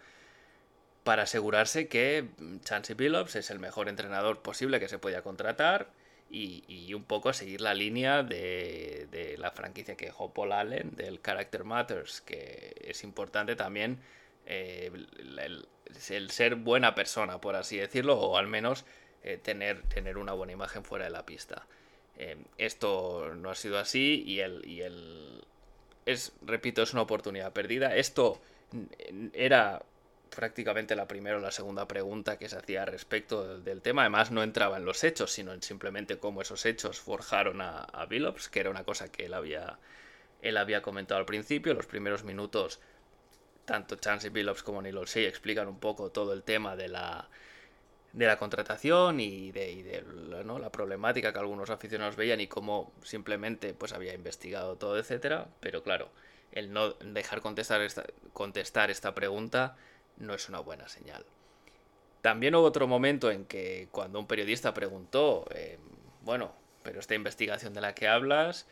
para 1.03 1.23
asegurarse 1.23 1.89
que 1.89 2.29
Chansey 2.63 2.95
Billups 2.95 3.35
es 3.35 3.51
el 3.51 3.59
mejor 3.59 3.89
entrenador 3.89 4.41
posible 4.41 4.79
que 4.79 4.87
se 4.87 4.99
podía 4.99 5.21
contratar 5.21 5.89
y, 6.29 6.93
un 6.93 7.03
poco 7.03 7.31
seguir 7.33 7.61
la 7.61 7.73
línea 7.73 8.23
de, 8.23 9.07
de, 9.11 9.37
la 9.37 9.51
franquicia 9.51 9.95
que 9.95 10.05
dejó 10.05 10.33
Paul 10.33 10.51
Allen, 10.51 10.95
del 10.95 11.21
Character 11.21 11.63
Matters, 11.63 12.21
que 12.21 12.75
es 12.81 13.03
importante 13.03 13.55
también 13.55 13.99
eh, 14.45 14.91
el, 15.37 15.67
ser 16.29 16.55
buena 16.55 16.95
persona, 16.95 17.39
por 17.39 17.55
así 17.55 17.77
decirlo, 17.77 18.19
o 18.19 18.37
al 18.37 18.47
menos 18.47 18.83
eh, 19.23 19.37
tener, 19.41 19.83
tener 19.83 20.17
una 20.17 20.33
buena 20.33 20.53
imagen 20.53 20.83
fuera 20.83 21.05
de 21.05 21.11
la 21.11 21.25
pista. 21.25 21.65
Eh, 22.17 22.37
esto 22.57 23.33
no 23.35 23.49
ha 23.49 23.55
sido 23.55 23.77
así 23.79 24.23
y 24.25 24.39
el, 24.39 24.67
y 24.67 24.81
el 24.81 25.43
es, 26.05 26.33
repito, 26.41 26.81
es 26.81 26.93
una 26.93 27.03
oportunidad 27.03 27.53
perdida. 27.53 27.95
Esto 27.95 28.41
era 29.33 29.83
prácticamente 30.35 30.95
la 30.95 31.07
primera 31.07 31.37
o 31.37 31.39
la 31.39 31.51
segunda 31.51 31.87
pregunta 31.87 32.37
que 32.37 32.49
se 32.49 32.57
hacía 32.57 32.85
respecto 32.85 33.59
del 33.59 33.81
tema. 33.81 34.01
Además, 34.01 34.31
no 34.31 34.43
entraba 34.43 34.77
en 34.77 34.85
los 34.85 35.03
hechos, 35.03 35.31
sino 35.31 35.53
en 35.53 35.61
simplemente 35.61 36.17
cómo 36.17 36.41
esos 36.41 36.65
hechos 36.65 36.99
forjaron 36.99 37.61
a, 37.61 37.83
a 37.83 38.07
que 38.51 38.59
era 38.59 38.69
una 38.69 38.83
cosa 38.83 39.11
que 39.11 39.25
él 39.25 39.33
había, 39.33 39.79
él 40.41 40.57
había 40.57 40.81
comentado 40.81 41.19
al 41.19 41.25
principio. 41.25 41.73
Los 41.73 41.85
primeros 41.85 42.23
minutos, 42.23 42.79
tanto 43.65 43.95
Chansey 43.95 44.29
Billups 44.29 44.63
como 44.63 44.81
Neil 44.81 44.97
Olshey 44.97 45.25
explican 45.25 45.67
un 45.67 45.79
poco 45.79 46.11
todo 46.11 46.33
el 46.33 46.43
tema 46.43 46.75
de 46.75 46.89
la, 46.89 47.29
de 48.13 48.27
la 48.27 48.37
contratación 48.37 49.19
y 49.19 49.51
de, 49.51 49.71
y 49.71 49.81
de 49.81 50.03
¿no? 50.45 50.59
la 50.59 50.71
problemática 50.71 51.33
que 51.33 51.39
algunos 51.39 51.69
aficionados 51.69 52.15
veían 52.15 52.39
y 52.41 52.47
cómo 52.47 52.93
simplemente 53.03 53.73
pues 53.73 53.93
había 53.93 54.13
investigado 54.13 54.77
todo, 54.77 54.97
etcétera. 54.97 55.47
Pero 55.59 55.83
claro, 55.83 56.09
el 56.53 56.71
no 56.71 56.93
dejar 56.93 57.41
contestar 57.41 57.81
esta, 57.81 58.05
contestar 58.31 58.91
esta 58.91 59.13
pregunta 59.15 59.75
no 60.17 60.33
es 60.33 60.49
una 60.49 60.59
buena 60.59 60.87
señal. 60.87 61.25
También 62.21 62.55
hubo 62.55 62.63
otro 62.63 62.87
momento 62.87 63.31
en 63.31 63.45
que 63.45 63.89
cuando 63.91 64.19
un 64.19 64.27
periodista 64.27 64.73
preguntó, 64.73 65.45
eh, 65.53 65.77
bueno, 66.21 66.53
pero 66.81 66.99
esta 66.99 67.15
investigación 67.15 67.73
de 67.73 67.81
la 67.81 67.93
que 67.95 68.07
hablas, 68.07 68.67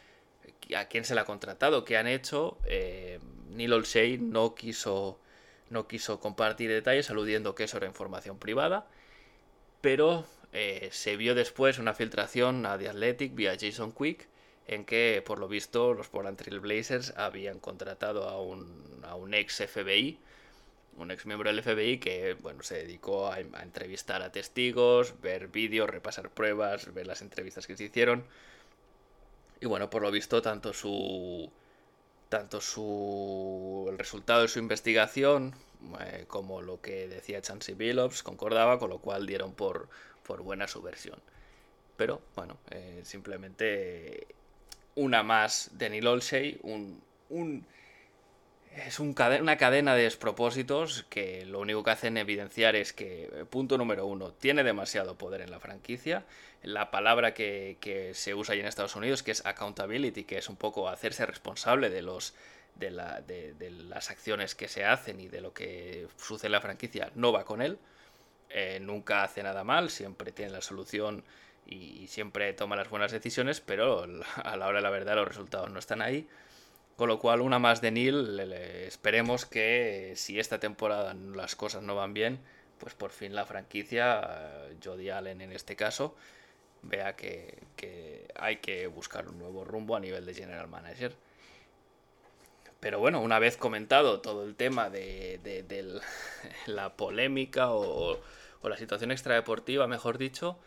¿a 0.75 0.85
quién 0.85 1.03
se 1.03 1.15
la 1.15 1.21
ha 1.21 1.25
contratado? 1.25 1.83
¿Qué 1.83 1.97
han 1.97 2.07
hecho? 2.07 2.57
Eh, 2.65 3.19
Neil 3.49 3.73
Olshey 3.73 4.17
no 4.17 4.55
quiso, 4.55 5.19
no 5.69 5.87
quiso 5.87 6.19
compartir 6.19 6.69
detalles 6.69 7.09
aludiendo 7.09 7.55
que 7.55 7.65
eso 7.65 7.77
era 7.77 7.87
información 7.87 8.39
privada, 8.39 8.87
pero 9.81 10.25
eh, 10.53 10.89
se 10.91 11.17
vio 11.17 11.35
después 11.35 11.79
una 11.79 11.93
filtración 11.93 12.65
a 12.65 12.77
The 12.77 12.89
Athletic 12.89 13.35
vía 13.35 13.57
Jason 13.59 13.91
Quick 13.91 14.27
en 14.67 14.85
que 14.85 15.21
por 15.25 15.39
lo 15.39 15.47
visto 15.47 15.93
los 15.93 16.07
Portland 16.07 16.37
Trail 16.37 16.59
Blazers 16.59 17.13
habían 17.17 17.59
contratado 17.59 18.29
a 18.29 18.41
un, 18.41 19.01
a 19.03 19.15
un 19.15 19.33
ex 19.33 19.63
FBI 19.67 20.19
un 20.97 21.11
ex 21.11 21.25
miembro 21.25 21.49
del 21.51 21.63
FBI 21.63 21.99
que 21.99 22.35
bueno, 22.41 22.63
se 22.63 22.75
dedicó 22.75 23.27
a, 23.31 23.39
entrevistar 23.39 24.21
a 24.21 24.31
testigos, 24.31 25.19
ver 25.21 25.47
vídeos, 25.47 25.89
repasar 25.89 26.29
pruebas, 26.29 26.93
ver 26.93 27.07
las 27.07 27.21
entrevistas 27.21 27.67
que 27.67 27.77
se 27.77 27.85
hicieron. 27.85 28.25
Y 29.59 29.65
bueno, 29.67 29.89
por 29.89 30.01
lo 30.01 30.11
visto, 30.11 30.41
tanto 30.41 30.73
su. 30.73 31.51
Tanto 32.29 32.61
su. 32.61 33.87
el 33.89 33.97
resultado 33.97 34.41
de 34.41 34.47
su 34.47 34.59
investigación. 34.59 35.55
Eh, 35.99 36.25
como 36.27 36.61
lo 36.61 36.79
que 36.79 37.07
decía 37.07 37.41
Chansey 37.41 37.73
Billups 37.73 38.21
concordaba, 38.21 38.77
con 38.77 38.89
lo 38.89 38.99
cual 38.99 39.25
dieron 39.25 39.53
por, 39.53 39.89
por 40.23 40.41
buena 40.43 40.67
su 40.67 40.81
versión. 40.81 41.19
Pero 41.97 42.21
bueno, 42.35 42.57
eh, 42.69 43.01
simplemente 43.03 44.27
una 44.95 45.23
más 45.23 45.71
de 45.73 45.89
Neil 45.89 46.07
un, 46.61 47.01
un 47.29 47.65
es 48.75 48.99
una 48.99 49.57
cadena 49.57 49.95
de 49.95 50.03
despropósitos 50.03 51.05
que 51.09 51.45
lo 51.45 51.59
único 51.59 51.83
que 51.83 51.91
hacen 51.91 52.17
evidenciar 52.17 52.75
es 52.75 52.93
que, 52.93 53.45
punto 53.49 53.77
número 53.77 54.05
uno, 54.05 54.31
tiene 54.31 54.63
demasiado 54.63 55.15
poder 55.17 55.41
en 55.41 55.51
la 55.51 55.59
franquicia. 55.59 56.23
La 56.63 56.89
palabra 56.89 57.33
que, 57.33 57.77
que 57.81 58.13
se 58.13 58.33
usa 58.33 58.53
ahí 58.53 58.61
en 58.61 58.67
Estados 58.67 58.95
Unidos, 58.95 59.23
que 59.23 59.31
es 59.31 59.45
accountability, 59.45 60.23
que 60.23 60.37
es 60.37 60.47
un 60.47 60.55
poco 60.55 60.87
hacerse 60.87 61.25
responsable 61.25 61.89
de 61.89 62.01
los 62.01 62.33
de, 62.75 62.91
la, 62.91 63.21
de, 63.21 63.53
de 63.53 63.69
las 63.71 64.09
acciones 64.09 64.55
que 64.55 64.69
se 64.69 64.85
hacen 64.85 65.19
y 65.19 65.27
de 65.27 65.41
lo 65.41 65.53
que 65.53 66.07
sucede 66.17 66.47
en 66.47 66.53
la 66.53 66.61
franquicia, 66.61 67.11
no 67.15 67.33
va 67.33 67.43
con 67.43 67.61
él. 67.61 67.77
Eh, 68.49 68.79
nunca 68.81 69.23
hace 69.23 69.43
nada 69.43 69.63
mal, 69.63 69.89
siempre 69.89 70.31
tiene 70.31 70.51
la 70.51 70.61
solución 70.61 71.23
y, 71.65 72.03
y 72.03 72.07
siempre 72.07 72.53
toma 72.53 72.75
las 72.75 72.89
buenas 72.89 73.11
decisiones, 73.11 73.59
pero 73.59 74.05
a 74.35 74.55
la 74.55 74.67
hora 74.67 74.77
de 74.77 74.83
la 74.83 74.89
verdad 74.89 75.15
los 75.15 75.27
resultados 75.27 75.69
no 75.71 75.79
están 75.79 76.01
ahí. 76.01 76.27
Con 77.01 77.07
lo 77.07 77.17
cual, 77.17 77.41
una 77.41 77.57
más 77.57 77.81
de 77.81 77.89
Neil, 77.89 78.37
le, 78.37 78.85
esperemos 78.85 79.47
que 79.47 80.13
si 80.15 80.39
esta 80.39 80.59
temporada 80.59 81.15
las 81.15 81.55
cosas 81.55 81.81
no 81.81 81.95
van 81.95 82.13
bien, 82.13 82.37
pues 82.77 82.93
por 82.93 83.09
fin 83.09 83.33
la 83.33 83.43
franquicia, 83.47 84.67
uh, 84.69 84.75
Jody 84.85 85.09
Allen 85.09 85.41
en 85.41 85.51
este 85.51 85.75
caso, 85.75 86.15
vea 86.83 87.15
que, 87.15 87.57
hay 88.35 88.57
que 88.57 88.85
buscar 88.85 89.27
un 89.27 89.39
nuevo 89.39 89.65
rumbo 89.65 89.95
a 89.95 89.99
nivel 89.99 90.27
de 90.27 90.35
general 90.35 90.67
manager. 90.67 91.15
Pero 92.79 92.99
bueno, 92.99 93.19
una 93.21 93.39
vez 93.39 93.57
comentado 93.57 94.21
todo 94.21 94.43
el 94.45 94.53
tema 94.53 94.91
de, 94.91 95.39
de, 95.41 95.99
la 96.67 96.95
polémica 96.97 97.71
o 97.71 98.19
la 98.61 98.77
situación 98.77 99.09
extradeportiva, 99.11 99.87
mejor 99.87 100.19
dicho, 100.19 100.59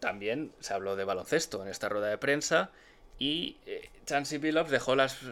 también 0.00 0.50
se 0.58 0.74
habló 0.74 0.96
de 0.96 1.04
baloncesto 1.04 1.62
en 1.62 1.68
esta 1.68 1.88
rueda 1.88 2.08
de 2.08 2.18
prensa 2.18 2.72
y 3.22 3.56
eh, 3.66 3.88
Chansey 4.04 4.38
Billups 4.38 4.72
dejó 4.72 4.96
las, 4.96 5.22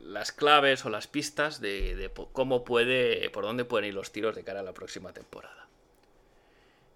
las, 0.00 0.30
claves 0.30 0.84
o 0.84 0.90
las 0.90 1.08
pistas 1.08 1.60
de, 1.60 2.08
cómo 2.30 2.62
puede, 2.62 3.28
por 3.30 3.42
dónde 3.42 3.64
pueden 3.64 3.88
ir 3.88 3.94
los 3.94 4.12
tiros 4.12 4.36
de 4.36 4.44
cara 4.44 4.60
a 4.60 4.62
la 4.62 4.72
próxima 4.72 5.12
temporada. 5.12 5.66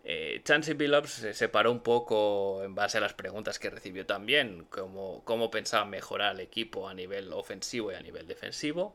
Eh, 0.05 0.43
Chansey 0.45 0.75
Billups 0.75 1.11
se 1.11 1.35
separó 1.35 1.73
un 1.73 1.81
poco 1.81 2.63
en 2.63 2.77
base 2.77 2.99
a 2.99 3.01
las 3.01 3.13
preguntas 3.13 3.59
que 3.59 3.71
recibió 3.71 4.07
también, 4.07 4.67
como 4.71 5.25
cómo 5.25 5.51
pensaba 5.51 5.85
mejorar 5.85 6.37
el 6.37 6.41
equipo 6.43 6.89
a 6.89 6.95
nivel 6.95 7.33
ofensivo 7.33 7.91
y 7.91 7.97
a 7.97 8.01
nivel 8.01 8.29
defensivo. 8.29 8.95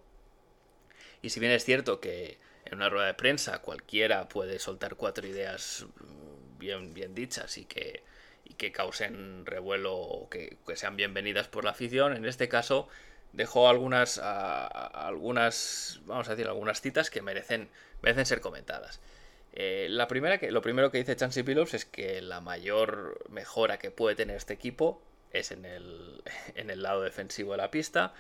Y 1.22 1.32
si 1.32 1.42
bien 1.42 1.52
es 1.52 1.66
cierto 1.66 2.00
que 2.00 2.38
en 2.64 2.76
una 2.76 2.88
rueda 2.88 3.08
de 3.08 3.14
prensa 3.14 3.62
cualquiera 3.62 4.30
puede 4.30 4.58
soltar 4.58 4.96
cuatro 4.96 5.28
ideas 5.28 5.86
bien, 6.58 6.94
bien 6.94 7.14
dichas 7.14 7.58
y 7.58 7.66
que 7.66 8.04
que 8.54 8.72
causen 8.72 9.46
revuelo 9.46 9.96
o 9.96 10.30
que, 10.30 10.58
que, 10.66 10.76
sean 10.76 10.96
bienvenidas 10.96 11.48
por 11.48 11.64
la 11.64 11.72
afición. 11.72 12.16
En 12.16 12.26
este 12.26 12.50
caso 12.50 12.88
dejó 13.34 13.70
algunas, 13.70 14.20
algunas, 14.20 16.02
vamos 16.06 16.28
a 16.28 16.32
decir, 16.32 16.48
algunas 16.48 16.82
citas 16.82 17.10
que 17.10 17.22
merecen, 17.22 17.70
merecen 18.02 18.26
ser 18.26 18.42
comentadas. 18.42 19.00
Eh, 19.54 19.88
la 19.90 20.08
primera 20.08 20.38
que, 20.38 20.52
lo 20.52 20.62
primero 20.62 20.92
que 20.92 20.98
dice 20.98 21.16
Chansey 21.16 21.44
Billups 21.44 21.74
es 21.74 21.86
que 21.86 22.22
la 22.22 22.40
mayor 22.40 23.20
mejora 23.30 23.80
que 23.80 23.92
puede 23.92 24.16
tener 24.16 24.38
este 24.38 24.54
equipo 24.54 25.02
es 25.34 25.52
en 25.52 25.66
el, 25.66 26.24
en 26.56 26.70
el 26.70 26.82
lado 26.82 27.02
defensivo 27.02 27.52
de 27.52 27.58
la 27.58 27.72
pista. 27.72 28.14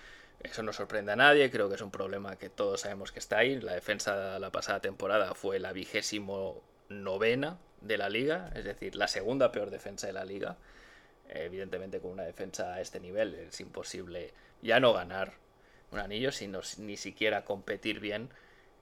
Eso 0.43 0.63
no 0.63 0.73
sorprende 0.73 1.11
a 1.11 1.15
nadie, 1.15 1.51
creo 1.51 1.69
que 1.69 1.75
es 1.75 1.81
un 1.81 1.91
problema 1.91 2.35
que 2.37 2.49
todos 2.49 2.81
sabemos 2.81 3.11
que 3.11 3.19
está 3.19 3.39
ahí. 3.39 3.59
La 3.59 3.73
defensa 3.73 4.33
de 4.33 4.39
la 4.39 4.51
pasada 4.51 4.79
temporada 4.79 5.35
fue 5.35 5.59
la 5.59 5.71
vigésimo 5.71 6.63
novena 6.91 7.57
de 7.81 7.97
la 7.97 8.09
liga, 8.09 8.51
es 8.55 8.63
decir, 8.63 8.95
la 8.95 9.07
segunda 9.07 9.51
peor 9.51 9.71
defensa 9.71 10.07
de 10.07 10.13
la 10.13 10.25
liga. 10.25 10.57
Evidentemente 11.29 11.99
con 11.99 12.11
una 12.11 12.23
defensa 12.23 12.73
a 12.73 12.81
este 12.81 12.99
nivel 12.99 13.33
es 13.35 13.59
imposible 13.61 14.33
ya 14.61 14.79
no 14.79 14.93
ganar 14.93 15.33
un 15.91 15.99
anillo, 15.99 16.31
sino 16.31 16.61
ni 16.77 16.97
siquiera 16.97 17.43
competir 17.45 17.99
bien 17.99 18.29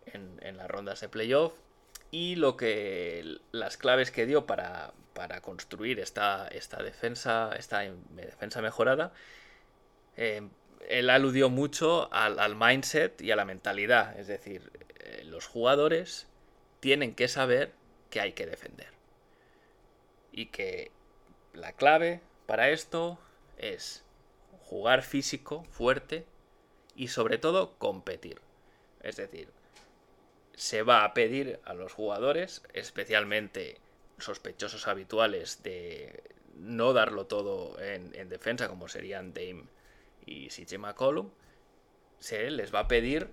en, 0.06 0.58
las 0.58 0.68
rondas 0.68 1.02
de 1.02 1.10
playoff. 1.10 1.54
Y 2.12 2.36
lo 2.36 2.58
que 2.58 3.38
las 3.52 3.78
claves 3.78 4.12
que 4.12 4.26
dio 4.26 4.46
para, 4.46 4.94
para 5.14 5.42
construir 5.42 6.00
esta, 6.00 6.48
esta 6.48 6.82
defensa, 6.82 7.52
esta 7.58 7.82
defensa 8.12 8.62
mejorada, 8.62 9.14
eh, 10.18 10.42
él 10.88 11.10
aludió 11.10 11.50
mucho 11.50 12.12
al, 12.12 12.40
al, 12.40 12.56
mindset 12.56 13.22
y 13.22 13.32
a 13.32 13.36
la 13.36 13.46
mentalidad. 13.46 14.20
Es 14.20 14.28
decir, 14.28 14.72
eh, 15.00 15.24
los 15.26 15.46
jugadores 15.46 16.28
tienen 16.80 17.14
que 17.14 17.28
saber 17.28 17.74
que 18.10 18.20
hay 18.20 18.34
que 18.34 18.46
defender. 18.46 18.90
Y 20.32 20.48
que 20.48 20.92
la 21.54 21.74
clave 21.74 22.22
para 22.46 22.70
esto 22.70 23.20
es 23.58 24.04
jugar 24.66 25.04
físico, 25.04 25.64
fuerte 25.66 26.26
y 26.96 27.10
sobre 27.10 27.38
todo 27.38 27.78
competir. 27.78 28.42
Es 29.02 29.16
decir, 29.16 29.50
se 30.56 30.84
va 30.84 31.04
a 31.06 31.14
pedir 31.14 31.60
a 31.66 31.74
los 31.74 31.94
jugadores, 31.94 32.64
especialmente 32.74 33.78
sospechosos 34.18 34.88
habituales 34.88 35.64
de 35.64 36.24
no 36.56 36.94
darlo 36.94 37.26
todo 37.26 37.80
en, 37.82 38.14
en 38.16 38.30
defensa 38.30 38.68
como 38.68 38.90
serían 38.90 39.34
Dame 39.34 39.64
y 40.26 40.50
CJ 40.50 40.78
McCollum, 40.78 41.30
se 42.20 42.52
les 42.52 42.74
va 42.74 42.82
a 42.82 42.88
pedir 42.88 43.30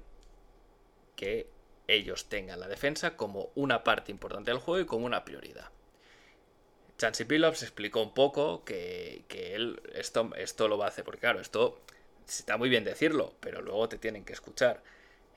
que 1.17 1.49
ellos 1.89 2.29
tengan 2.29 2.61
la 2.61 2.69
defensa 2.69 3.17
como 3.17 3.51
una 3.55 3.85
parte 3.85 4.11
importante 4.13 4.51
del 4.51 4.61
juego 4.61 4.83
y 4.83 4.87
como 4.87 5.07
una 5.07 5.25
prioridad. 5.25 5.71
Chansey 6.99 7.27
Billups 7.27 7.63
explicó 7.63 8.03
un 8.03 8.15
poco 8.15 8.65
que, 8.65 9.25
él 9.29 9.81
esto, 9.95 10.31
esto 10.37 10.69
lo 10.69 10.79
va 10.79 10.87
a 10.87 10.89
hacer, 10.89 11.05
porque 11.05 11.21
claro, 11.21 11.41
esto 11.41 11.81
está 12.27 12.57
muy 12.57 12.69
bien 12.69 12.85
decirlo, 12.85 13.35
pero 13.41 13.61
luego 13.61 13.89
te 13.89 13.99
tienen 13.99 14.25
que 14.25 14.33
escuchar. 14.33 14.83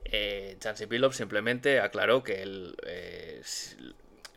Eh, 0.06 0.56
Chansey 0.60 0.88
simplemente 1.12 1.82
aclaró 1.82 2.24
que 2.24 2.42
él 2.42 2.78
eh, 2.86 3.42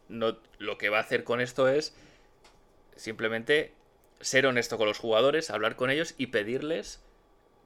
no, 0.09 0.37
lo 0.59 0.78
que 0.78 0.88
va 0.88 0.99
a 0.99 1.02
hacer 1.02 1.25
con 1.25 1.40
esto 1.40 1.69
es 1.69 1.95
simplemente 2.97 3.73
ser 4.21 4.47
honesto 4.47 4.76
con 4.76 4.88
los 4.88 4.99
jugadores, 4.99 5.50
hablar 5.50 5.76
con 5.76 5.90
ellos 5.90 6.14
y 6.19 6.28
pedirles 6.28 7.00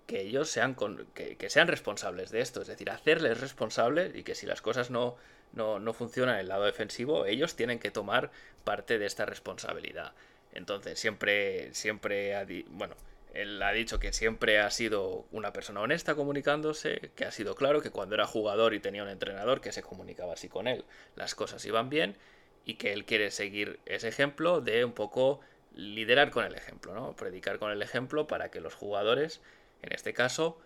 que 0.07 0.21
ellos 0.21 0.49
sean, 0.49 0.75
con, 0.75 1.07
que, 1.15 1.51
sean 1.51 1.69
responsables 1.69 2.31
de 2.31 2.41
esto, 2.41 2.63
es 2.63 2.69
decir, 2.69 2.91
hacerles 2.91 3.41
responsables 3.41 4.15
y 4.15 4.23
que 4.23 4.35
si 4.35 4.47
las 4.47 4.63
cosas 4.63 4.91
no, 4.91 5.17
no, 5.53 5.93
funcionan 5.93 6.37
en 6.37 6.43
el 6.43 6.49
lado 6.49 6.65
defensivo, 6.65 7.27
ellos 7.27 7.57
tienen 7.57 7.79
que 7.79 7.91
tomar 7.91 8.31
parte 8.65 8.99
de 8.99 9.07
esta 9.07 9.27
responsabilidad. 9.27 10.13
Entonces, 10.53 10.99
siempre, 10.99 11.75
siempre, 11.75 12.37
ha 12.37 12.47
bueno, 12.69 12.95
él 13.35 13.63
ha 13.63 13.73
dicho 13.73 13.99
que 13.99 14.13
siempre 14.13 14.61
ha 14.61 14.71
sido 14.71 15.27
una 15.33 15.53
persona 15.53 15.81
honesta 15.81 16.15
comunicándose, 16.15 17.11
que 17.15 17.25
ha 17.25 17.31
sido 17.31 17.55
claro 17.55 17.83
que 17.83 17.91
cuando 17.91 18.15
era 18.15 18.27
jugador 18.27 18.73
y 18.73 18.81
tenía 18.81 19.03
un 19.03 19.11
entrenador 19.11 19.61
que 19.61 19.73
se 19.73 19.83
comunicaba 19.83 20.35
así 20.35 20.49
con 20.49 20.69
él, 20.69 20.85
las 21.17 21.35
cosas 21.35 21.65
iban 21.67 21.91
bien 21.91 22.17
y 22.65 22.75
que 22.75 22.93
él 22.93 23.05
quiere 23.05 23.31
seguir 23.31 23.79
ese 23.87 24.09
ejemplo 24.09 24.61
de 24.61 24.85
un 24.85 24.93
poco 24.93 25.41
liderar 25.75 26.31
con 26.31 26.45
el 26.45 26.55
ejemplo, 26.55 26.95
¿no? 26.95 27.15
Predicar 27.15 27.59
con 27.59 27.71
el 27.71 27.83
ejemplo 27.83 28.27
para 28.27 28.51
que 28.51 28.61
los 28.61 28.75
jugadores 28.75 29.43
en 29.83 29.93
este 29.93 30.13
caso, 30.13 30.59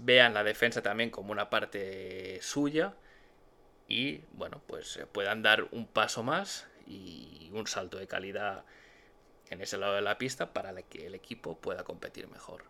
vean 0.00 0.34
la 0.34 0.44
defensa 0.44 0.82
también 0.82 1.10
como 1.10 1.32
una 1.32 1.50
parte 1.50 2.40
suya 2.42 2.94
y, 3.88 4.22
bueno, 4.32 4.62
pues 4.66 4.98
puedan 5.12 5.42
dar 5.42 5.68
un 5.70 5.86
paso 5.86 6.22
más 6.22 6.66
y 6.86 7.50
un 7.52 7.66
salto 7.66 7.98
de 7.98 8.06
calidad 8.06 8.64
en 9.50 9.60
ese 9.60 9.76
lado 9.76 9.94
de 9.94 10.02
la 10.02 10.16
pista 10.16 10.52
para 10.52 10.72
que 10.82 11.06
el 11.06 11.14
equipo 11.14 11.58
pueda 11.58 11.84
competir 11.84 12.26
mejor. 12.28 12.64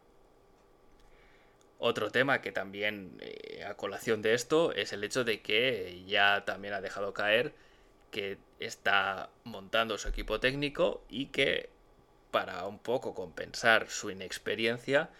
Otro 1.79 2.11
tema 2.11 2.41
que 2.41 2.53
también 2.53 3.19
eh, 3.21 3.65
a 3.65 3.75
colación 3.75 4.23
de 4.23 4.35
esto 4.35 4.73
es 4.73 4.93
el 4.93 5.03
hecho 5.05 5.25
de 5.25 5.43
que 5.43 6.05
ya 6.07 6.45
también 6.45 6.75
ha 6.75 6.81
dejado 6.81 7.13
caer 7.13 7.55
que 8.11 8.39
está 8.61 9.31
montando 9.45 9.99
su 9.99 10.09
equipo 10.09 10.39
técnico 10.39 11.03
y 11.09 11.27
que 11.27 11.71
para 12.31 12.67
un 12.67 12.79
poco 12.79 13.15
compensar 13.15 13.89
su 13.89 14.11
inexperiencia 14.11 15.11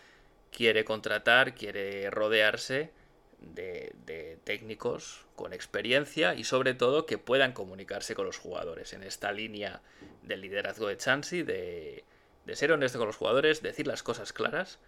quiere 0.53 0.85
contratar, 0.85 1.55
quiere 1.55 2.11
rodearse 2.11 2.93
de, 3.41 4.39
técnicos 4.45 5.27
con 5.35 5.53
experiencia 5.53 6.35
y 6.35 6.45
sobre 6.45 6.75
todo 6.75 7.07
que 7.07 7.19
puedan 7.19 7.53
comunicarse 7.53 8.15
con 8.15 8.27
los 8.27 8.39
jugadores 8.39 8.93
en 8.93 9.03
esta 9.03 9.33
línea 9.33 9.81
del 10.23 10.43
liderazgo 10.43 10.89
de 10.89 10.97
Chansey, 10.97 11.43
de, 11.43 12.05
ser 12.53 12.73
honesto 12.73 12.99
con 12.99 13.07
los 13.07 13.17
jugadores, 13.17 13.63
decir 13.63 13.87
las 13.87 14.03
cosas 14.03 14.33
claras 14.33 14.79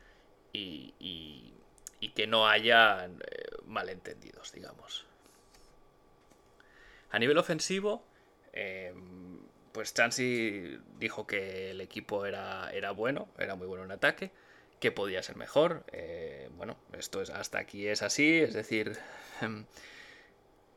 y, 0.52 0.94
que 2.14 2.26
no 2.28 2.46
haya 2.46 3.06
eh, 3.06 3.10
malentendidos, 3.66 4.52
digamos. 4.52 5.04
A 7.10 7.18
nivel 7.18 7.38
ofensivo, 7.38 8.04
em, 8.52 9.40
pues 9.72 9.94
Chansey 9.94 10.78
dijo 10.98 11.26
que 11.26 11.72
el 11.72 11.80
equipo 11.80 12.24
era, 12.24 12.70
era 12.72 12.92
bueno, 12.92 13.28
era 13.36 13.56
muy 13.56 13.66
bueno 13.66 13.84
en 13.84 13.90
ataque 13.90 14.30
que 14.84 14.92
podía 14.92 15.22
ser 15.22 15.36
mejor. 15.36 15.82
Eh, 15.92 16.50
bueno, 16.58 16.76
esto 16.92 17.22
es 17.22 17.30
hasta 17.30 17.58
aquí 17.58 17.88
es 17.88 18.02
así, 18.02 18.36
es 18.36 18.52
decir, 18.52 18.98
em, 19.40 19.64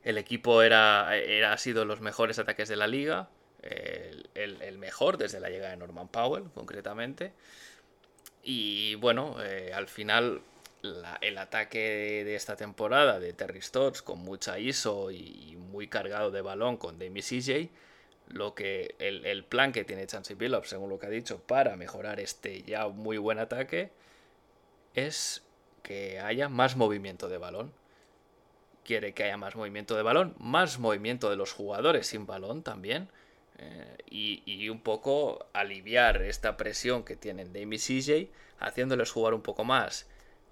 el 0.05 0.17
equipo 0.17 0.61
era, 0.61 1.13
era, 1.17 1.51
ha 1.51 1.57
sido 1.57 1.83
los 1.83 1.99
mejores 1.99 2.39
ataques 2.39 2.69
de 2.69 2.77
la 2.77 2.87
liga, 2.87 3.27
el, 3.63 4.77
mejor 4.77 5.17
desde 5.17 5.41
la 5.41 5.49
llegada 5.49 5.71
de 5.71 5.77
Norman 5.77 6.07
Powell, 6.07 6.45
concretamente. 6.53 7.33
Y 8.43 8.95
bueno, 8.95 9.43
eh, 9.43 9.73
al 9.73 9.89
final 9.89 10.41
el 11.19 11.37
ataque 11.37 12.23
de 12.23 12.35
esta 12.35 12.55
temporada 12.55 13.19
de 13.19 13.33
Terry 13.33 13.61
Stotts 13.61 14.01
con 14.01 14.19
mucha 14.19 14.57
ISO 14.57 15.11
y, 15.11 15.57
muy 15.57 15.89
cargado 15.89 16.31
de 16.31 16.41
balón 16.41 16.77
con 16.77 16.97
Demi 16.97 17.21
CJ, 17.21 17.69
lo 18.29 18.55
que 18.55 18.95
el, 18.99 19.43
plan 19.43 19.71
que 19.71 19.83
tiene 19.83 20.07
Chansey 20.07 20.35
Billups, 20.35 20.69
según 20.69 20.89
lo 20.89 20.99
que 20.99 21.07
ha 21.07 21.09
dicho, 21.09 21.39
para 21.39 21.75
mejorar 21.75 22.19
este 22.19 22.63
ya 22.63 22.87
muy 22.87 23.17
buen 23.17 23.39
ataque, 23.39 23.91
es 24.97 25.43
que 25.83 26.19
haya 26.19 26.49
más 26.49 26.75
movimiento 26.75 27.29
de 27.29 27.37
balón. 27.37 27.71
Quiere 28.83 29.13
que 29.13 29.23
haya 29.23 29.37
más 29.37 29.55
movimiento 29.55 29.95
de 29.95 30.03
balón, 30.03 30.35
más 30.39 30.79
movimiento 30.79 31.29
de 31.29 31.35
los 31.35 31.53
jugadores 31.53 32.07
sin 32.07 32.25
balón 32.25 32.63
también. 32.63 33.09
Eh, 33.59 33.97
y, 34.09 34.69
un 34.69 34.81
poco 34.81 35.47
aliviar 35.53 36.21
esta 36.21 36.57
presión 36.57 37.03
que 37.03 37.15
tienen 37.15 37.53
Dame 37.53 37.75
y 37.75 37.79
CJ, 37.79 38.29
haciéndoles 38.59 39.11
jugar 39.11 39.33
un 39.33 39.41
poco 39.41 39.63
más 39.63 40.07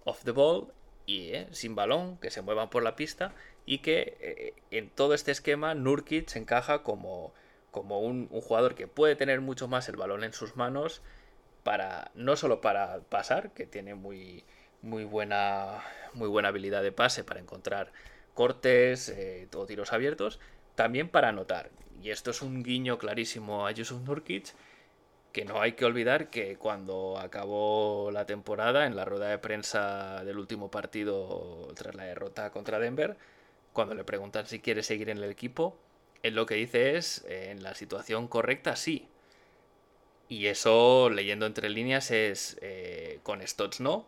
off 0.05 0.23
the 0.23 0.31
ball 0.31 0.71
y 1.05 1.29
eh, 1.34 1.47
sin 1.51 1.75
balón, 1.75 2.17
que 2.17 2.31
se 2.31 2.41
muevan 2.41 2.69
por 2.69 2.84
la 2.84 2.95
pista 2.95 3.34
y 3.65 3.79
que 3.79 4.17
eh, 4.19 4.53
en 4.71 4.89
todo 4.89 5.13
este 5.13 5.31
esquema 5.31 5.75
Nurkic 5.75 6.27
se 6.27 6.39
encaja 6.39 6.84
como 6.84 7.34
como 7.75 7.99
un, 7.99 8.29
jugador 8.29 8.73
que 8.73 8.88
puede 8.88 9.17
tener 9.17 9.41
mucho 9.41 9.67
más 9.67 9.89
el 9.89 9.97
balón 9.97 10.23
en 10.23 10.31
sus 10.31 10.55
manos 10.55 11.01
para 11.65 12.12
no 12.13 12.36
solo 12.36 12.62
para 12.62 12.99
pasar, 13.10 13.51
que 13.51 13.65
tiene 13.65 13.95
muy, 13.95 14.43
muy, 14.84 15.04
buena, 15.04 15.84
muy 16.13 16.28
buena 16.28 16.49
habilidad 16.49 16.84
de 16.84 16.91
pase 16.91 17.23
para 17.23 17.39
encontrar 17.39 17.91
cortes 18.36 19.10
eh, 19.10 19.47
o 19.56 19.65
tiros 19.65 19.91
abiertos, 19.91 20.39
también 20.75 21.10
para 21.10 21.30
anotar. 21.30 21.71
Y 22.04 22.12
esto 22.12 22.30
es 22.30 22.43
un 22.43 22.62
guiño 22.62 22.99
clarísimo 22.99 23.65
a 23.65 23.71
Yusuf 23.71 23.99
Nurkic, 24.04 24.54
que 25.34 25.43
no 25.43 25.60
hay 25.60 25.71
que 25.71 25.86
olvidar 25.86 26.30
que 26.30 26.56
cuando 26.56 27.17
acabó 27.17 28.12
la 28.12 28.28
temporada, 28.28 28.86
en 28.86 28.95
la 28.95 29.04
rueda 29.04 29.30
de 29.30 29.39
prensa 29.39 30.23
del 30.23 30.38
último 30.38 30.69
partido 30.69 31.73
tras 31.73 31.95
la 31.95 32.04
derrota 32.04 32.51
contra 32.51 32.78
Denver, 32.78 33.17
cuando 33.73 33.95
le 33.95 34.04
preguntan 34.04 34.45
si 34.45 34.60
quiere 34.60 34.84
seguir 34.84 35.10
en 35.10 35.17
el 35.17 35.32
equipo, 35.32 35.80
él 36.21 36.36
lo 36.36 36.45
que 36.45 36.54
dice 36.54 36.95
es, 36.95 37.25
eh, 37.28 37.49
en 37.49 37.63
la 37.63 37.73
situación 37.73 38.28
correcta, 38.28 38.75
sí. 38.75 39.08
Y 40.27 40.47
eso, 40.47 41.09
leyendo 41.09 41.45
entre 41.45 41.69
líneas, 41.69 42.09
es, 42.11 42.57
eh, 42.61 43.19
con 43.23 43.45
Stotts 43.45 43.79
no, 43.79 44.07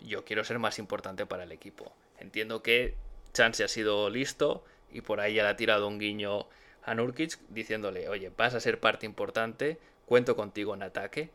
yo 0.00 0.24
quiero 0.24 0.44
ser 0.44 0.58
más 0.58 0.78
importante 0.78 1.26
para 1.26 1.44
el 1.44 1.52
equipo. 1.52 1.92
Entiendo 2.18 2.62
que 2.62 2.94
Chance 3.32 3.64
ha 3.64 3.68
sido 3.68 4.10
listo 4.10 4.64
y 4.92 5.00
por 5.00 5.20
ahí 5.20 5.34
ya 5.34 5.42
le 5.42 5.48
ha 5.48 5.56
tirado 5.56 5.88
un 5.88 5.98
guiño 5.98 6.46
a 6.84 6.94
Nurkic 6.94 7.38
diciéndole, 7.48 8.08
oye, 8.08 8.30
vas 8.36 8.54
a 8.54 8.60
ser 8.60 8.78
parte 8.78 9.06
importante, 9.06 9.78
cuento 10.06 10.36
contigo 10.36 10.74
en 10.74 10.82
ataque, 10.82 11.30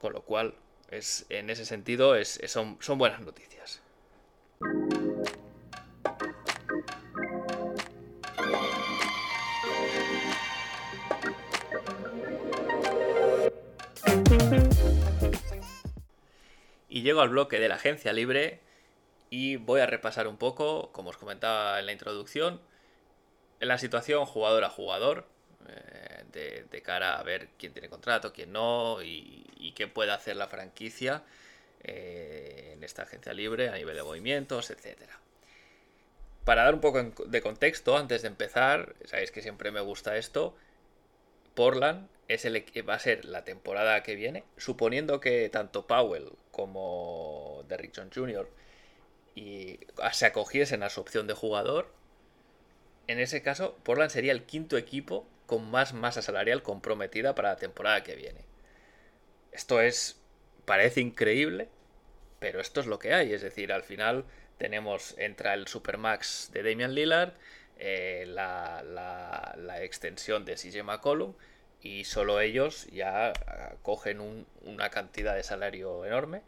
con 0.00 0.12
lo 0.12 0.22
cual, 0.22 0.54
es, 0.90 1.26
en 1.28 1.50
ese 1.50 1.66
sentido, 1.66 2.14
es, 2.14 2.40
son, 2.46 2.78
son 2.80 2.98
buenas 2.98 3.20
noticias. 3.20 3.82
Y 16.90 17.02
llego 17.02 17.22
al 17.22 17.30
bloque 17.30 17.58
de 17.58 17.68
la 17.68 17.76
agencia 17.76 18.12
libre 18.12 18.60
y 19.30 19.56
voy 19.56 19.80
a 19.80 19.86
repasar 19.86 20.26
un 20.26 20.36
poco, 20.36 20.90
como 20.92 21.10
os 21.10 21.16
comentaba 21.16 21.78
en 21.78 21.86
la 21.86 21.92
introducción, 21.92 22.60
la 23.60 23.78
situación 23.78 24.26
jugador 24.26 24.64
a 24.64 24.70
jugador, 24.70 25.26
eh, 25.68 26.64
de, 26.70 26.82
cara 26.82 27.18
a 27.18 27.22
ver 27.22 27.48
quién 27.58 27.72
tiene 27.72 27.88
contrato, 27.88 28.32
quién 28.32 28.52
no 28.52 29.02
y, 29.02 29.72
qué 29.76 29.86
puede 29.86 30.10
hacer 30.10 30.36
la 30.36 30.48
franquicia 30.48 31.22
eh, 31.84 32.72
en 32.74 32.82
esta 32.82 33.02
agencia 33.02 33.32
libre 33.32 33.68
a 33.68 33.76
nivel 33.76 33.96
de 33.96 34.02
movimientos, 34.02 34.70
etcétera. 34.70 35.18
Para 36.44 36.64
dar 36.64 36.74
un 36.74 36.80
poco 36.80 37.02
de 37.02 37.40
contexto, 37.40 37.96
antes 37.96 38.22
de 38.22 38.28
empezar, 38.28 38.94
sabéis 39.04 39.30
que 39.30 39.42
siempre 39.42 39.70
me 39.70 39.80
gusta 39.80 40.16
esto, 40.16 40.56
Portland 41.60 42.08
es 42.26 42.46
el, 42.46 42.64
va 42.88 42.94
a 42.94 42.98
ser 42.98 43.26
la 43.26 43.44
temporada 43.44 44.02
que 44.02 44.14
viene, 44.14 44.44
suponiendo 44.56 45.20
que 45.20 45.50
tanto 45.50 45.86
Powell 45.86 46.32
como 46.52 47.66
Derrick 47.68 47.92
John 47.94 48.08
Jr. 48.10 48.48
Y 49.34 49.78
se 50.10 50.24
acogiesen 50.24 50.82
a 50.82 50.88
su 50.88 51.02
opción 51.02 51.26
de 51.26 51.34
jugador, 51.34 51.92
en 53.08 53.20
ese 53.20 53.42
caso 53.42 53.76
Portland 53.82 54.10
sería 54.10 54.32
el 54.32 54.44
quinto 54.44 54.78
equipo 54.78 55.28
con 55.44 55.70
más 55.70 55.92
masa 55.92 56.22
salarial 56.22 56.62
comprometida 56.62 57.34
para 57.34 57.50
la 57.50 57.56
temporada 57.56 58.02
que 58.04 58.16
viene. 58.16 58.40
Esto 59.52 59.82
es, 59.82 60.18
parece 60.64 61.02
increíble, 61.02 61.68
pero 62.38 62.62
esto 62.62 62.80
es 62.80 62.86
lo 62.86 62.98
que 62.98 63.12
hay, 63.12 63.34
es 63.34 63.42
decir, 63.42 63.70
al 63.70 63.82
final 63.82 64.24
tenemos, 64.56 65.14
entra 65.18 65.52
el 65.52 65.68
Supermax 65.68 66.52
de 66.54 66.62
Damian 66.62 66.94
Lillard, 66.94 67.34
eh, 67.76 68.24
la, 68.26 68.82
la, 68.82 69.82
extensión 69.82 70.46
de 70.46 70.54
CJ 70.54 70.84
McCollum 70.84 71.34
y 71.82 72.04
solo 72.04 72.40
ellos 72.40 72.86
ya 72.92 73.32
ah, 73.46 73.72
cogen 73.82 74.46
una 74.62 74.90
cantidad 74.90 75.34
de 75.34 75.42
salario 75.42 76.04
enorme 76.04 76.42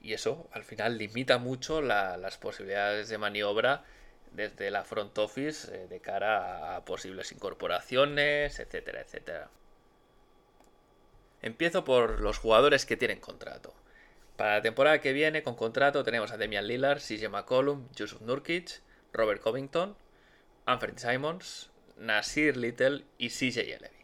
y 0.00 0.12
eso 0.12 0.48
al 0.52 0.64
final 0.64 0.98
limita 0.98 1.38
mucho 1.38 1.82
las 1.82 2.38
posibilidades 2.38 3.08
de 3.08 3.18
maniobra 3.18 3.84
desde 4.32 4.70
la 4.70 4.84
front 4.84 5.16
office 5.18 5.74
eh, 5.74 5.86
de 5.88 6.00
cara 6.00 6.76
a 6.76 6.84
posibles 6.84 7.32
incorporaciones, 7.32 8.60
etcétera, 8.60 9.00
etcétera. 9.00 9.50
Empiezo 11.40 11.84
por 11.84 12.20
los 12.20 12.38
jugadores 12.38 12.84
que 12.84 12.96
tienen 12.96 13.20
contrato. 13.20 13.74
Para 14.36 14.56
la 14.56 14.62
temporada 14.62 15.00
que 15.00 15.12
viene, 15.12 15.42
con 15.42 15.56
contrato, 15.56 16.04
tenemos 16.04 16.30
a 16.30 16.36
Demian 16.36 16.66
Lillard, 16.66 17.00
CJ 17.00 17.28
McCollum, 17.28 17.88
Yusuf 17.94 18.20
Nurkic, 18.20 18.80
Robert 19.12 19.40
Covington, 19.40 19.96
Anthony 20.66 20.96
Simons, 20.96 21.70
Nasir 21.96 22.56
Little 22.56 23.04
y 23.18 23.30
CJ 23.30 23.74
Elevi. 23.74 23.97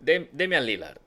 Demian 0.00 0.66
Lillard, 0.66 0.98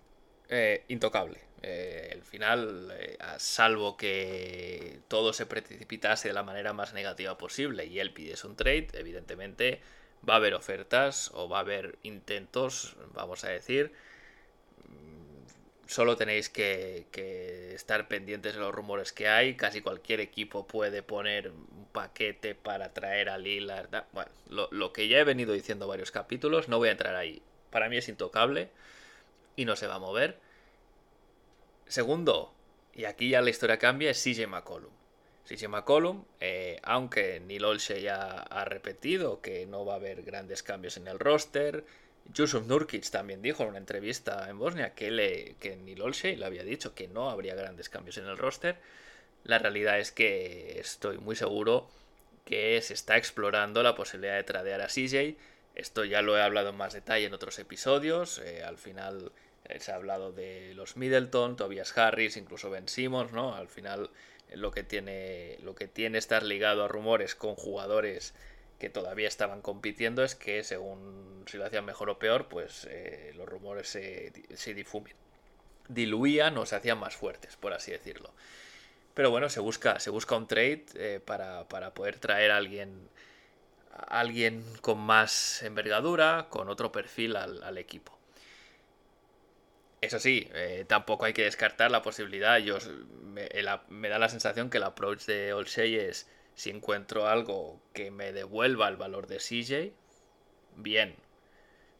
eh, 0.49 0.83
intocable. 0.87 1.39
Eh, 1.61 2.09
el 2.11 2.23
final, 2.23 2.93
eh, 2.99 3.17
a 3.19 3.39
salvo 3.39 3.95
que 3.95 4.99
todo 5.07 5.31
se 5.31 5.45
precipitase 5.45 6.27
de 6.27 6.33
la 6.33 6.43
manera 6.43 6.73
más 6.73 6.93
negativa 6.93 7.37
posible 7.37 7.85
y 7.85 7.99
él 7.99 8.13
pidiese 8.13 8.47
un 8.47 8.57
trade, 8.57 8.89
evidentemente 8.93 9.79
va 10.27 10.33
a 10.33 10.37
haber 10.37 10.53
ofertas 10.53 11.31
o 11.33 11.47
va 11.47 11.57
a 11.57 11.61
haber 11.61 11.97
intentos, 12.03 12.95
vamos 13.13 13.43
a 13.45 13.49
decir. 13.49 13.93
Solo 15.87 16.15
tenéis 16.17 16.49
que, 16.49 17.05
estar 17.75 18.07
pendientes 18.07 18.53
de 18.53 18.59
los 18.59 18.73
rumores 18.73 19.11
que 19.13 19.27
hay. 19.27 19.55
Casi 19.55 19.81
cualquier 19.81 20.21
equipo 20.21 20.65
puede 20.65 21.03
poner 21.03 21.49
un 21.49 21.87
paquete 21.91 22.55
para 22.55 22.93
traer 22.93 23.29
a 23.29 23.37
Lillard. 23.37 23.89
Bueno, 24.11 24.31
lo, 24.49 24.69
lo 24.71 24.93
que 24.93 25.07
ya 25.07 25.19
he 25.19 25.23
venido 25.23 25.53
diciendo 25.53 25.87
varios 25.87 26.11
capítulos, 26.11 26.67
no 26.67 26.77
voy 26.77 26.89
a 26.89 26.93
entrar 26.93 27.15
ahí. 27.15 27.41
Para 27.73 27.89
mí 27.89 27.97
es 27.97 28.07
intocable 28.07 28.69
y 29.55 29.65
no 29.65 29.75
se 29.75 29.87
va 29.87 29.95
a 29.95 29.99
mover. 29.99 30.37
Segundo, 31.87 32.53
y 32.93 33.05
aquí 33.05 33.29
ya 33.29 33.41
la 33.41 33.49
historia 33.49 33.79
cambia, 33.79 34.11
es 34.11 34.23
CJ 34.23 34.45
McCollum. 34.47 34.91
CJ 35.47 35.67
McCollum, 35.69 36.23
eh, 36.39 36.79
aunque 36.83 37.39
Neil 37.39 37.65
Olshey 37.65 38.03
ya 38.03 38.43
ha 38.43 38.63
repetido 38.63 39.41
que 39.41 39.65
no 39.65 39.85
va 39.85 39.93
a 39.93 39.95
haber 39.95 40.21
grandes 40.21 40.61
cambios 40.61 40.97
en 40.97 41.07
el 41.07 41.17
roster, 41.17 41.83
Yusuf 42.31 42.67
Nurkic 42.67 43.09
también 43.09 43.41
dijo 43.41 43.63
en 43.63 43.69
una 43.69 43.79
entrevista 43.79 44.47
en 44.47 44.59
Bosnia 44.59 44.93
que, 44.93 45.09
le, 45.09 45.55
que 45.59 45.75
Neil 45.75 46.03
Olshey 46.03 46.35
le 46.35 46.45
había 46.45 46.63
dicho 46.63 46.93
que 46.93 47.07
no 47.07 47.31
habría 47.31 47.55
grandes 47.55 47.89
cambios 47.89 48.19
en 48.19 48.27
el 48.27 48.37
roster. 48.37 48.77
La 49.43 49.57
realidad 49.57 49.99
es 49.99 50.11
que 50.11 50.79
estoy 50.79 51.17
muy 51.17 51.35
seguro 51.35 51.89
que 52.45 52.79
se 52.83 52.93
está 52.93 53.17
explorando 53.17 53.81
la 53.81 53.95
posibilidad 53.95 54.35
de 54.35 54.43
tradear 54.43 54.81
a 54.81 54.87
CJ. 54.87 55.35
Esto 55.75 56.05
ya 56.05 56.21
lo 56.21 56.37
he 56.37 56.41
hablado 56.41 56.69
en 56.69 56.75
más 56.75 56.93
detalle 56.93 57.25
en 57.25 57.33
otros 57.33 57.57
episodios. 57.59 58.39
Eh, 58.39 58.63
al 58.63 58.77
final 58.77 59.31
eh, 59.65 59.79
se 59.79 59.91
ha 59.91 59.95
hablado 59.95 60.31
de 60.31 60.73
los 60.75 60.97
Middleton, 60.97 61.55
Tobias 61.55 61.97
Harris, 61.97 62.37
incluso 62.37 62.69
Ben 62.69 62.87
Simmons, 62.87 63.31
¿no? 63.31 63.55
Al 63.55 63.67
final 63.67 64.11
eh, 64.49 64.57
lo 64.57 64.71
que 64.71 64.83
tiene 64.83 65.57
lo 65.63 65.73
que 65.73 65.87
tiene 65.87 66.19
estar 66.19 66.43
ligado 66.43 66.83
a 66.83 66.87
rumores 66.87 67.33
con 67.35 67.55
jugadores 67.55 68.35
que 68.79 68.89
todavía 68.89 69.27
estaban 69.27 69.61
compitiendo 69.61 70.23
es 70.23 70.35
que 70.35 70.63
según 70.63 71.43
si 71.47 71.57
lo 71.57 71.65
hacían 71.65 71.85
mejor 71.85 72.09
o 72.09 72.19
peor, 72.19 72.49
pues 72.49 72.87
los 73.35 73.47
rumores 73.47 73.87
se, 73.87 74.33
se 74.55 74.85
diluían 75.87 76.57
o 76.57 76.65
se 76.65 76.75
hacían 76.75 76.97
más 76.97 77.15
fuertes, 77.15 77.55
por 77.55 77.73
así 77.73 77.91
decirlo. 77.91 78.31
Pero 79.13 79.31
bueno, 79.31 79.47
se 79.49 79.61
busca, 79.61 79.99
se 80.01 80.09
busca 80.09 80.35
un 80.35 80.47
trade 80.47 81.21
para, 81.25 81.65
poder 81.93 82.19
traer 82.19 82.51
a 82.51 82.57
alguien, 82.57 83.07
alguien 84.07 84.63
con 84.81 84.99
más 84.99 85.63
envergadura, 85.63 86.47
con 86.49 86.69
otro 86.69 86.91
perfil 86.91 87.35
al 87.35 87.77
equipo. 87.77 88.17
Eso 90.03 90.19
sí, 90.19 90.49
eh, 90.53 90.83
tampoco 90.85 91.23
hay 91.23 91.31
que 91.31 91.45
descartar 91.45 91.89
la 91.89 92.01
posibilidad. 92.01 92.57
Yo, 92.57 92.77
me, 93.23 94.09
da 94.09 94.19
la 94.19 94.27
sensación 94.27 94.69
que 94.69 94.75
el 94.75 94.83
approach 94.83 95.25
de 95.27 95.53
Olsey 95.53 95.95
es 95.95 96.27
si 96.55 96.71
encuentro 96.71 97.29
algo 97.29 97.81
que 97.93 98.11
me 98.11 98.33
devuelva 98.33 98.89
el 98.89 98.97
valor 98.97 99.27
de 99.27 99.37
CJ, 99.37 99.93
bien. 100.75 101.15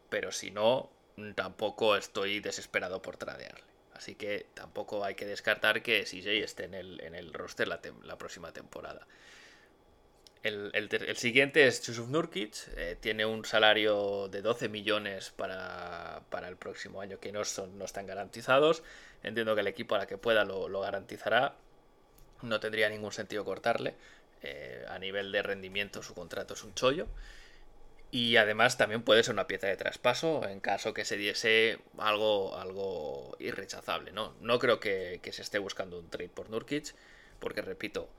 Pero 0.09 0.33
si 0.33 0.51
no, 0.51 0.91
tampoco 1.35 1.95
estoy 1.95 2.41
desesperado 2.41 3.01
por 3.01 3.15
tradearle. 3.15 3.63
Así 3.93 4.15
que 4.15 4.47
tampoco 4.53 5.05
hay 5.05 5.15
que 5.15 5.25
descartar 5.25 5.81
que 5.81 6.03
CJ 6.03 6.43
esté 6.43 6.65
en 6.65 6.73
el, 6.73 6.99
en 6.99 7.15
el 7.15 7.31
roster 7.31 7.69
la, 7.69 7.79
la 8.03 8.17
próxima 8.17 8.51
temporada. 8.51 9.07
El, 10.43 11.15
siguiente 11.15 11.67
es 11.67 11.81
Yusuf 11.83 12.09
Nurkic, 12.09 12.53
eh, 12.75 12.97
tiene 12.99 13.25
un 13.25 13.45
salario 13.45 14.27
de 14.27 14.41
12 14.41 14.67
millones 14.67 15.31
para, 15.37 16.21
el 16.45 16.57
próximo 16.57 16.99
año 16.99 17.17
que 17.17 17.31
no, 17.31 17.45
son, 17.45 17.77
no 17.77 17.85
están 17.85 18.05
garantizados. 18.05 18.83
Entiendo 19.23 19.55
que 19.55 19.61
el 19.61 19.67
equipo 19.67 19.95
a 19.95 19.99
la 19.99 20.05
que 20.05 20.17
pueda 20.17 20.43
lo, 20.43 20.81
garantizará. 20.81 21.55
No 22.41 22.59
tendría 22.59 22.89
ningún 22.89 23.13
sentido 23.13 23.45
cortarle. 23.45 23.95
Eh, 24.41 24.85
a 24.89 24.99
nivel 24.99 25.31
de 25.31 25.41
rendimiento 25.43 26.03
su 26.03 26.13
contrato 26.13 26.55
es 26.55 26.63
un 26.65 26.73
chollo. 26.73 27.07
Y 28.11 28.35
además 28.35 28.77
también 28.77 29.01
puede 29.01 29.23
ser 29.23 29.33
una 29.33 29.47
pieza 29.47 29.67
de 29.67 29.77
traspaso 29.77 30.45
en 30.47 30.59
caso 30.59 30.93
que 30.93 31.05
se 31.05 31.15
diese 31.15 31.79
algo, 31.97 32.57
algo 32.57 33.37
irrechazable. 33.39 34.11
¿no? 34.11 34.35
no 34.41 34.59
creo 34.59 34.81
que, 34.81 35.21
que 35.23 35.31
se 35.31 35.41
esté 35.41 35.57
buscando 35.57 35.97
un 35.97 36.09
trade 36.09 36.29
por 36.29 36.49
Nurkic, 36.49 36.93
porque 37.39 37.61
repito, 37.61 38.09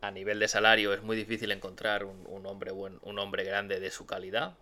a 0.00 0.10
nivel 0.10 0.38
de 0.38 0.48
salario 0.48 0.92
es 0.92 1.02
muy 1.02 1.16
difícil 1.16 1.50
encontrar 1.52 2.04
un, 2.04 2.46
hombre 2.46 2.70
buen, 2.70 2.98
un 3.02 3.18
hombre 3.18 3.44
grande 3.44 3.80
de 3.80 3.90
su 3.90 4.06
calidad. 4.06 4.54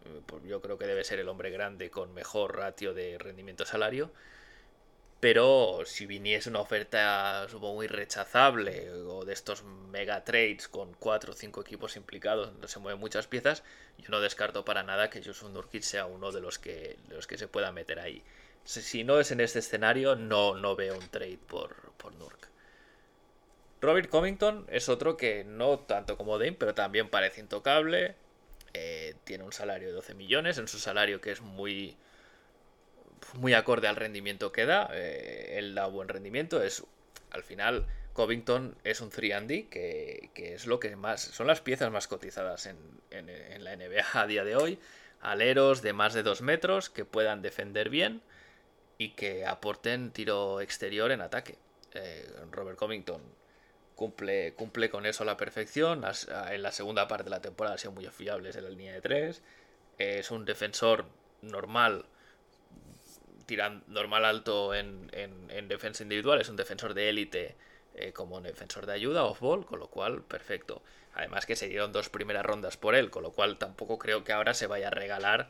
Yo 0.46 0.60
creo 0.60 0.78
que 0.78 0.86
debe 0.86 1.04
ser 1.04 1.18
el 1.18 1.28
hombre 1.28 1.50
grande 1.50 1.90
con 1.90 2.14
mejor 2.14 2.56
ratio 2.56 2.94
de 2.94 3.18
rendimiento-salario. 3.18 4.10
Pero 5.20 5.80
si 5.86 6.04
viniese 6.04 6.50
una 6.50 6.60
oferta 6.60 7.46
supongo 7.48 7.76
muy 7.76 7.86
rechazable 7.86 8.90
o 8.90 9.24
de 9.24 9.32
estos 9.32 9.62
mega 9.62 10.22
trades 10.22 10.68
con 10.68 10.92
cuatro 10.92 11.32
o 11.32 11.34
cinco 11.34 11.62
equipos 11.62 11.96
implicados 11.96 12.48
donde 12.52 12.68
se 12.68 12.78
mueven 12.78 13.00
muchas 13.00 13.26
piezas, 13.26 13.62
yo 13.98 14.10
no 14.10 14.20
descarto 14.20 14.66
para 14.66 14.82
nada 14.82 15.08
que 15.08 15.22
Joshua 15.24 15.48
Nurkic 15.48 15.82
sea 15.82 16.04
uno 16.04 16.30
de 16.30 16.42
los 16.42 16.58
que, 16.58 16.98
los 17.08 17.26
que 17.26 17.38
se 17.38 17.48
pueda 17.48 17.72
meter 17.72 18.00
ahí. 18.00 18.22
Si, 18.64 19.04
no 19.04 19.18
es 19.18 19.30
en 19.30 19.40
este 19.40 19.60
escenario, 19.60 20.14
no, 20.14 20.56
no 20.56 20.76
veo 20.76 20.94
un 20.94 21.08
trade 21.08 21.38
por, 21.38 21.92
por 21.96 22.14
Nurk. 22.16 22.53
Robert 23.84 24.08
Covington 24.08 24.66
es 24.68 24.88
otro 24.88 25.16
que 25.16 25.44
no 25.44 25.78
tanto 25.78 26.16
como 26.16 26.38
Dame, 26.38 26.52
pero 26.52 26.74
también 26.74 27.08
parece 27.08 27.40
intocable. 27.40 28.14
Eh, 28.72 29.14
tiene 29.24 29.44
un 29.44 29.52
salario 29.52 29.88
de 29.88 29.94
12 29.94 30.14
millones, 30.14 30.58
en 30.58 30.66
su 30.66 30.78
salario 30.78 31.20
que 31.20 31.30
es 31.30 31.40
muy, 31.40 31.96
muy 33.34 33.54
acorde 33.54 33.86
al 33.86 33.96
rendimiento 33.96 34.52
que 34.52 34.66
da. 34.66 34.88
Eh, 34.92 35.58
él 35.58 35.74
da 35.74 35.86
buen 35.86 36.08
rendimiento. 36.08 36.62
Es, 36.62 36.84
al 37.30 37.42
final, 37.42 37.86
Covington 38.14 38.76
es 38.84 39.00
un 39.00 39.10
3 39.10 39.44
que, 39.70 40.30
que, 40.34 40.54
es 40.54 40.66
lo 40.66 40.80
que 40.80 40.96
más. 40.96 41.20
Son 41.20 41.46
las 41.46 41.60
piezas 41.60 41.90
más 41.92 42.08
cotizadas 42.08 42.66
en, 42.66 42.78
la 43.62 43.76
NBA 43.76 44.20
a 44.20 44.26
día 44.26 44.44
de 44.44 44.56
hoy. 44.56 44.78
Aleros 45.20 45.82
de 45.82 45.92
más 45.92 46.14
de 46.14 46.22
2 46.22 46.42
metros 46.42 46.90
que 46.90 47.04
puedan 47.04 47.42
defender 47.42 47.90
bien 47.90 48.22
y 48.98 49.10
que 49.10 49.46
aporten 49.46 50.10
tiro 50.10 50.60
exterior 50.60 51.12
en 51.12 51.20
ataque. 51.20 51.56
Eh, 51.94 52.28
Robert 52.50 52.76
Covington 52.76 53.22
cumple, 53.94 54.54
cumple 54.54 54.90
con 54.90 55.06
eso 55.06 55.22
a 55.22 55.26
la 55.26 55.36
perfección. 55.36 56.04
En 56.50 56.62
la 56.62 56.72
segunda 56.72 57.08
parte 57.08 57.24
de 57.24 57.30
la 57.30 57.40
temporada 57.40 57.76
ha 57.76 57.78
sido 57.78 57.92
muy 57.92 58.06
fiable 58.06 58.50
en 58.50 58.64
la 58.64 58.70
línea 58.70 58.92
de 58.92 59.00
3. 59.00 59.42
Es 59.98 60.30
un 60.30 60.44
defensor 60.44 61.06
normal, 61.42 62.06
tirando 63.46 63.84
normal 63.88 64.24
alto 64.24 64.74
en, 64.74 65.08
defensa 65.68 66.02
individual. 66.02 66.40
Es 66.40 66.48
un 66.48 66.56
defensor 66.56 66.94
de 66.94 67.08
élite 67.08 67.56
eh, 67.94 68.12
como 68.12 68.36
un 68.36 68.42
defensor 68.42 68.86
de 68.86 68.92
ayuda, 68.92 69.24
off-ball, 69.24 69.66
con 69.66 69.78
lo 69.78 69.88
cual, 69.88 70.22
perfecto. 70.22 70.82
Además 71.14 71.46
que 71.46 71.54
se 71.54 71.68
dieron 71.68 71.92
dos 71.92 72.08
primeras 72.08 72.44
rondas 72.44 72.76
por 72.76 72.94
él, 72.94 73.10
con 73.10 73.22
lo 73.22 73.30
cual 73.32 73.56
tampoco 73.56 73.98
creo 73.98 74.24
que 74.24 74.32
ahora 74.32 74.54
se 74.54 74.66
vaya 74.66 74.88
a 74.88 74.90
regalar 74.90 75.48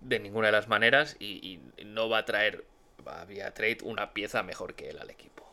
de 0.00 0.18
ninguna 0.18 0.46
de 0.48 0.52
las 0.52 0.66
maneras 0.66 1.16
y, 1.20 1.60
y 1.76 1.84
no 1.84 2.08
va 2.08 2.18
a 2.18 2.24
traer 2.24 2.64
vía 3.28 3.52
trade 3.54 3.78
una 3.82 4.12
pieza 4.12 4.42
mejor 4.42 4.74
que 4.74 4.90
él 4.90 4.98
al 4.98 5.10
equipo. 5.10 5.49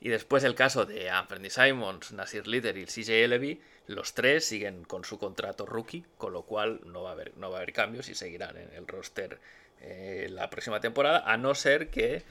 Y 0.00 0.10
después 0.10 0.44
el 0.44 0.54
caso 0.54 0.84
de 0.84 1.10
Anthony 1.10 1.48
Simons, 1.48 2.12
Nasir 2.12 2.46
Litter 2.46 2.76
y 2.76 2.86
CJ 2.86 3.28
Levy, 3.28 3.60
los 3.86 4.14
tres 4.14 4.44
siguen 4.44 4.84
con 4.84 5.04
su 5.04 5.18
contrato 5.18 5.64
rookie, 5.64 6.04
con 6.18 6.32
lo 6.32 6.42
cual 6.42 6.80
no 6.84 7.02
va 7.02 7.10
a 7.10 7.12
haber, 7.12 7.36
no 7.36 7.50
va 7.50 7.58
a 7.58 7.60
haber 7.62 7.72
cambios 7.72 8.08
y 8.08 8.14
seguirán 8.14 8.56
en 8.56 8.72
el 8.74 8.86
roster 8.86 9.38
eh, 9.80 10.28
la 10.30 10.50
próxima 10.50 10.80
temporada, 10.80 11.20
a 11.30 11.36
no 11.36 11.54
ser 11.54 11.88
que 11.88 12.22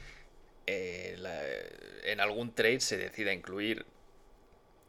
eh, 0.67 2.01
en 2.03 2.19
algún 2.19 2.53
trade 2.53 2.81
se 2.81 2.97
decida 2.97 3.33
incluir 3.33 3.85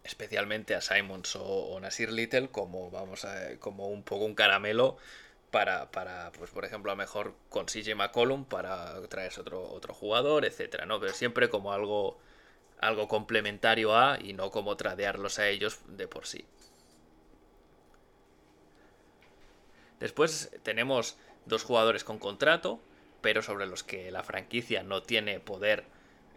especialmente 0.04 0.74
a 0.74 0.80
Simons 0.80 1.36
o, 1.36 1.78
Nasir 1.80 2.12
Little 2.12 2.48
como 2.48 2.90
vamos 2.90 3.24
a, 3.24 3.56
como 3.58 3.88
un 3.88 4.02
poco 4.02 4.24
un 4.24 4.34
caramelo 4.34 4.96
para, 5.50 5.90
para, 5.90 6.32
pues 6.32 6.50
por 6.50 6.64
ejemplo, 6.64 6.90
a 6.92 6.94
lo 6.94 6.98
mejor 6.98 7.34
con 7.48 7.66
CJ 7.66 7.94
McCollum 7.94 8.44
para 8.44 9.00
traerse 9.08 9.40
otro, 9.40 9.62
otro 9.62 9.94
jugador, 9.94 10.44
etcétera, 10.44 10.86
¿no? 10.86 11.00
Pero 11.00 11.12
siempre 11.12 11.48
como 11.48 11.72
algo 11.72 12.18
algo 12.80 13.08
complementario 13.08 13.96
a 13.96 14.18
y 14.20 14.32
no 14.32 14.50
como 14.50 14.76
tradearlos 14.76 15.38
a 15.38 15.48
ellos 15.48 15.80
de 15.86 16.08
por 16.08 16.26
sí. 16.26 16.44
Después 20.00 20.50
tenemos 20.62 21.16
dos 21.46 21.62
jugadores 21.62 22.04
con 22.04 22.18
contrato, 22.18 22.80
pero 23.22 23.42
sobre 23.42 23.66
los 23.66 23.82
que 23.82 24.10
la 24.10 24.22
franquicia 24.22 24.82
no 24.82 25.02
tiene 25.02 25.40
poder 25.40 25.84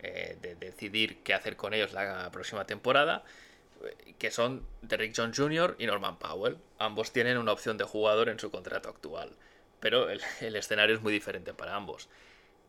eh, 0.01 0.37
de 0.41 0.55
decidir 0.55 1.21
qué 1.23 1.33
hacer 1.33 1.57
con 1.57 1.73
ellos 1.73 1.91
la 1.91 2.29
próxima 2.31 2.65
temporada, 2.65 3.23
eh, 3.83 4.15
que 4.17 4.31
son 4.31 4.65
Derrick 4.81 5.13
Jones 5.15 5.37
Jr. 5.37 5.75
y 5.77 5.87
Norman 5.87 6.17
Powell. 6.17 6.57
Ambos 6.77 7.11
tienen 7.11 7.37
una 7.37 7.51
opción 7.51 7.77
de 7.77 7.83
jugador 7.83 8.29
en 8.29 8.39
su 8.39 8.49
contrato 8.49 8.87
actual, 8.87 9.35
pero 9.81 10.09
el, 10.09 10.21
escenario 10.55 10.95
es 10.95 11.01
muy 11.01 11.11
diferente 11.11 11.53
para 11.53 11.75
ambos. 11.75 12.07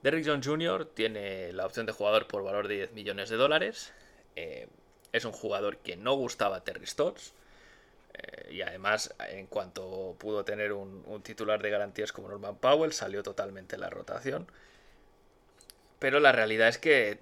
Derrick 0.03 0.27
Jones 0.27 0.47
Jr. 0.47 0.87
tiene 0.87 1.53
la 1.53 1.67
opción 1.67 1.87
de 1.87 1.93
jugador 1.93 2.27
por 2.27 2.43
valor 2.43 2.69
de 2.69 2.77
10 2.77 2.93
millones 2.93 3.29
de 3.29 3.37
dólares. 3.37 3.93
Eh, 4.37 4.69
es 5.13 5.25
un 5.25 5.33
jugador 5.33 5.79
que 5.79 5.97
no 5.97 6.15
gustaba 6.15 6.57
a 6.57 6.65
Terry 6.65 6.87
Stotts. 6.87 7.35
y 8.51 8.63
además, 8.63 9.15
en 9.31 9.47
cuanto 9.47 10.17
pudo 10.19 10.45
tener 10.45 10.73
un, 10.73 11.23
titular 11.23 11.63
de 11.63 11.71
garantías 11.71 12.13
como 12.13 12.29
Norman 12.29 12.57
Powell, 12.57 12.93
salió 12.93 13.23
totalmente 13.23 13.77
en 13.77 13.83
la 13.83 13.91
rotación. 13.91 14.47
Pero 15.99 16.21
la 16.21 16.33
realidad 16.33 16.69
es 16.69 16.79
que 16.79 17.21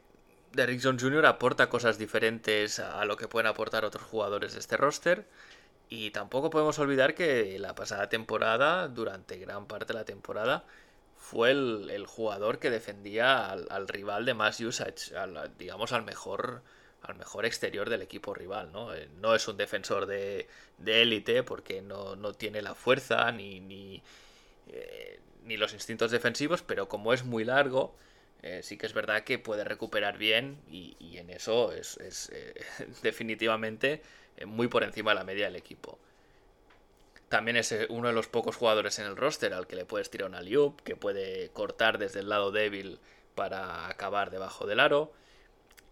Derrick 0.52 0.80
Jones 0.82 1.02
Jr. 1.02 1.26
aporta 1.26 1.68
cosas 1.68 1.98
diferentes 1.98 2.78
a 2.78 3.04
lo 3.04 3.16
que 3.16 3.28
pueden 3.28 3.46
aportar 3.46 3.84
otros 3.84 4.04
jugadores 4.04 4.54
de 4.54 4.60
este 4.60 4.76
roster. 4.76 5.24
Y 5.90 6.10
tampoco 6.10 6.50
podemos 6.50 6.78
olvidar 6.78 7.14
que 7.14 7.58
la 7.58 7.74
pasada 7.74 8.08
temporada, 8.08 8.88
durante 8.88 9.38
gran 9.38 9.66
parte 9.66 9.92
de 9.92 9.98
la 9.98 10.04
temporada, 10.04 10.64
fue 11.30 11.50
el, 11.50 12.06
jugador 12.06 12.58
que 12.58 12.70
defendía 12.70 13.50
al, 13.50 13.88
rival 13.88 14.24
de 14.24 14.34
más 14.34 14.60
usage, 14.60 15.12
digamos 15.58 15.92
al 15.92 16.04
mejor 16.04 16.62
al 17.02 17.14
mejor 17.14 17.46
exterior 17.46 17.88
del 17.90 18.02
equipo 18.02 18.34
rival, 18.34 18.72
¿no? 18.72 18.92
Eh, 18.92 19.08
no 19.20 19.34
es 19.36 19.46
un 19.46 19.56
defensor 19.56 20.06
de 20.06 20.46
élite 20.84 21.44
porque 21.44 21.80
no, 21.80 22.16
tiene 22.34 22.60
la 22.60 22.74
fuerza 22.74 23.30
ni, 23.30 23.60
ni, 23.60 24.02
eh, 24.68 25.20
ni 25.44 25.56
los 25.56 25.72
instintos 25.74 26.10
defensivos, 26.10 26.62
pero 26.62 26.88
como 26.88 27.12
es 27.12 27.24
muy 27.24 27.44
largo, 27.44 27.94
eh, 28.42 28.60
sí 28.62 28.76
que 28.76 28.86
es 28.86 28.92
verdad 28.92 29.24
que 29.24 29.38
puede 29.38 29.64
recuperar 29.64 30.16
bien 30.18 30.58
y, 30.70 30.96
en 31.16 31.30
eso 31.30 31.72
es, 31.72 31.98
eh, 32.32 32.54
definitivamente 33.02 34.02
muy 34.46 34.68
por 34.68 34.84
encima 34.84 35.10
de 35.10 35.16
la 35.16 35.24
media 35.24 35.46
del 35.46 35.56
equipo. 35.56 35.98
También 37.28 37.56
es 37.56 37.74
uno 37.90 38.08
de 38.08 38.14
los 38.14 38.28
pocos 38.28 38.56
jugadores 38.56 38.98
en 38.98 39.06
el 39.06 39.16
roster 39.16 39.52
al 39.52 39.66
que 39.66 39.76
le 39.76 39.84
puedes 39.84 40.10
tirar 40.10 40.28
una 40.28 40.40
liup, 40.40 40.80
que 40.82 40.96
puede 40.96 41.50
cortar 41.50 41.98
desde 41.98 42.20
el 42.20 42.28
lado 42.28 42.52
débil 42.52 43.00
para 43.34 43.88
acabar 43.88 44.30
debajo 44.30 44.66
del 44.66 44.80
aro. 44.80 45.12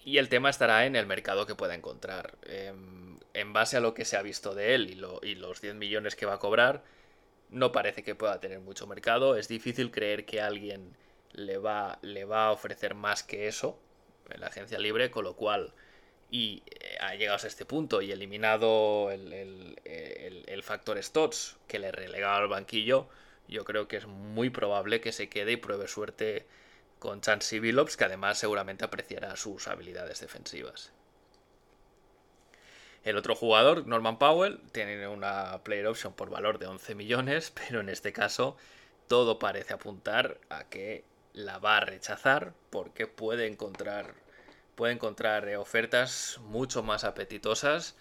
Y 0.04 0.18
el 0.18 0.28
tema 0.28 0.50
estará 0.50 0.86
en 0.86 0.96
el 0.96 1.06
mercado 1.06 1.46
que 1.46 1.54
pueda 1.54 1.74
encontrar. 1.74 2.36
Em, 2.44 3.18
en 3.34 3.52
base 3.52 3.76
a 3.76 3.80
lo 3.80 3.92
que 3.92 4.04
se 4.04 4.16
ha 4.16 4.22
visto 4.22 4.54
de 4.54 4.74
él 4.74 4.88
y, 4.88 5.28
y 5.28 5.34
los 5.34 5.60
10 5.60 5.74
millones 5.74 6.16
que 6.16 6.26
va 6.26 6.34
a 6.34 6.38
cobrar, 6.38 6.84
no 7.50 7.72
parece 7.72 8.02
que 8.02 8.14
pueda 8.14 8.40
tener 8.40 8.60
mucho 8.60 8.86
mercado. 8.86 9.36
Es 9.36 9.48
difícil 9.48 9.90
creer 9.90 10.24
que 10.24 10.40
alguien 10.40 10.96
le 11.32 11.58
va, 11.58 11.98
le 12.02 12.24
va 12.24 12.46
a 12.46 12.52
ofrecer 12.52 12.94
más 12.94 13.22
que 13.22 13.46
eso 13.46 13.78
en 14.30 14.40
la 14.40 14.48
agencia 14.48 14.78
libre, 14.78 15.10
con 15.10 15.24
lo 15.24 15.36
cual, 15.36 15.72
y 16.30 16.62
eh, 16.66 16.96
ha 17.00 17.14
llegado 17.14 17.38
a 17.42 17.46
este 17.46 17.64
punto 17.64 18.02
y 18.02 18.12
eliminado 18.12 19.10
el, 19.10 19.32
el, 19.84 20.62
factor 20.62 21.00
Stotts 21.02 21.56
que 21.68 21.78
le 21.78 21.92
relegaba 21.92 22.38
al 22.38 22.48
banquillo, 22.48 23.08
yo 23.48 23.64
creo 23.64 23.86
que 23.86 23.98
es 23.98 24.06
muy 24.06 24.50
probable 24.50 25.00
que 25.00 25.12
se 25.12 25.28
quede 25.28 25.52
y 25.52 25.56
pruebe 25.56 25.86
suerte 25.86 26.46
con 26.98 27.20
Chansey 27.20 27.60
Billups, 27.60 27.96
que 27.96 28.04
además 28.04 28.38
seguramente 28.38 28.84
apreciará 28.84 29.36
sus 29.36 29.68
habilidades 29.68 30.20
defensivas. 30.20 30.92
El 33.04 33.16
otro 33.16 33.36
jugador, 33.36 33.86
Norman 33.86 34.18
Powell, 34.18 34.60
tiene 34.72 35.06
una 35.06 35.62
player 35.62 35.86
option 35.86 36.12
por 36.12 36.28
valor 36.28 36.58
de 36.58 36.66
11 36.66 36.96
millones, 36.96 37.52
pero 37.68 37.80
en 37.80 37.88
este 37.88 38.12
caso 38.12 38.56
todo 39.06 39.38
parece 39.38 39.74
apuntar 39.74 40.38
a 40.48 40.64
que 40.64 41.04
la 41.32 41.58
va 41.58 41.76
a 41.76 41.80
rechazar 41.80 42.52
porque 42.70 43.06
puede 43.06 43.46
encontrar, 43.46 44.14
puede 44.76 44.92
encontrar 44.92 45.48
eh, 45.48 45.56
ofertas 45.56 46.38
mucho 46.42 46.84
más 46.84 47.02
apetitosas 47.02 47.96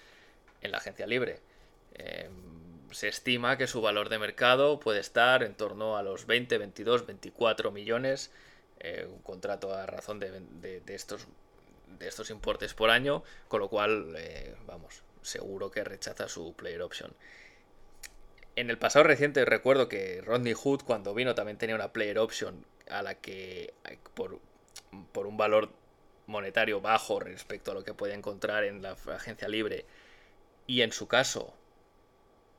en 0.61 0.71
la 0.71 0.77
agencia 0.77 1.07
libre. 1.07 1.39
Em, 1.95 2.91
se 2.91 3.07
estima 3.07 3.57
que 3.57 3.67
su 3.67 3.81
valor 3.81 4.09
de 4.09 4.19
mercado 4.19 4.79
puede 4.79 4.99
estar 4.99 5.41
en 5.41 5.55
torno 5.55 5.97
a 5.97 6.03
los 6.03 6.27
20, 6.27 6.57
22, 6.57 7.07
24 7.07 7.71
millones, 7.71 8.31
eh, 8.79 9.07
un 9.09 9.21
contrato 9.21 9.73
a 9.73 9.85
razón 9.85 10.19
de, 10.19 10.81
estos, 10.87 11.27
de 11.97 12.07
estos 12.07 12.29
importes 12.29 12.73
por 12.73 12.89
año, 12.89 13.23
con 13.47 13.61
lo 13.61 13.69
cual, 13.69 14.13
eh, 14.17 14.53
vamos, 14.67 15.01
seguro 15.21 15.71
que 15.71 15.83
rechaza 15.83 16.27
su 16.27 16.53
player 16.53 16.81
option. 16.81 17.11
En 18.57 18.69
el 18.69 18.77
pasado 18.77 19.03
reciente 19.03 19.43
recuerdo 19.43 19.89
que 19.89 20.21
Rodney 20.21 20.53
Hood 20.53 20.83
cuando 20.83 21.13
vino 21.13 21.35
también 21.35 21.57
tenía 21.57 21.75
una 21.75 21.91
player 21.91 22.19
option 22.19 22.65
a 22.89 23.01
la 23.01 23.15
que 23.15 23.73
por, 24.13 24.39
por 25.11 25.27
un 25.27 25.35
valor 25.35 25.69
monetario 26.27 26.81
bajo 26.81 27.19
respecto 27.19 27.71
a 27.71 27.73
lo 27.73 27.83
que 27.83 27.93
puede 27.93 28.13
encontrar 28.13 28.63
en 28.63 28.81
la 28.81 28.97
agencia 29.13 29.47
libre 29.47 29.85
y 30.67 30.81
en 30.81 30.91
su 30.91 31.07
caso 31.07 31.53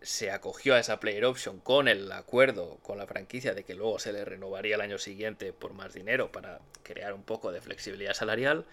se 0.02 0.30
acogió 0.30 0.74
a 0.74 0.78
esa 0.78 1.00
player 1.00 1.24
option 1.24 1.58
con 1.58 1.88
el 1.88 2.12
acuerdo 2.12 2.78
con 2.82 2.98
la 2.98 3.06
franquicia 3.06 3.54
de 3.54 3.64
que 3.64 3.74
luego 3.74 3.98
se 3.98 4.12
le 4.12 4.24
renovaría 4.24 4.76
el 4.76 4.80
año 4.80 4.98
siguiente 4.98 5.52
por 5.52 5.72
más 5.72 5.94
dinero 5.94 6.30
para 6.30 6.60
crear 6.82 7.12
un 7.12 7.22
poco 7.22 7.50
de 7.50 7.60
flexibilidad 7.60 8.14
salarial, 8.14 8.66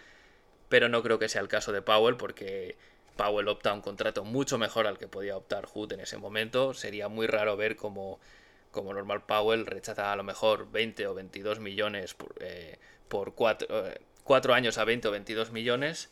pero 0.70 0.90
no 0.90 1.02
creo 1.02 1.20
que 1.20 1.30
sea 1.30 1.42
el 1.42 1.48
caso 1.48 1.72
de 1.72 1.82
Powell 1.82 2.18
porque 2.18 2.76
Powell 3.16 3.48
opta 3.48 3.72
a 3.72 3.74
un 3.74 3.82
contrato 3.82 4.24
mucho 4.24 4.58
mejor 4.58 4.86
al 4.86 4.98
que 4.98 5.08
podía 5.08 5.38
optar 5.38 5.66
Hood 5.66 5.94
en 5.94 6.02
ese 6.02 6.18
momento, 6.18 6.74
sería 6.74 7.08
muy 7.08 7.28
raro 7.28 7.58
ver 7.58 7.76
cómo 7.76 8.20
como 8.72 8.94
normal 8.94 9.24
Powell 9.26 9.66
rechaza 9.66 10.12
a 10.12 10.16
lo 10.16 10.24
mejor 10.24 10.72
20 10.72 11.08
o 11.08 11.14
22 11.14 11.60
millones 11.60 12.16
por, 12.16 12.34
eh, 12.42 12.80
por 13.08 13.36
4, 13.36 13.88
eh, 13.88 14.02
años 14.54 14.78
a 14.78 14.86
20 14.86 15.08
o 15.08 15.12
22 15.12 15.52
millones 15.52 16.10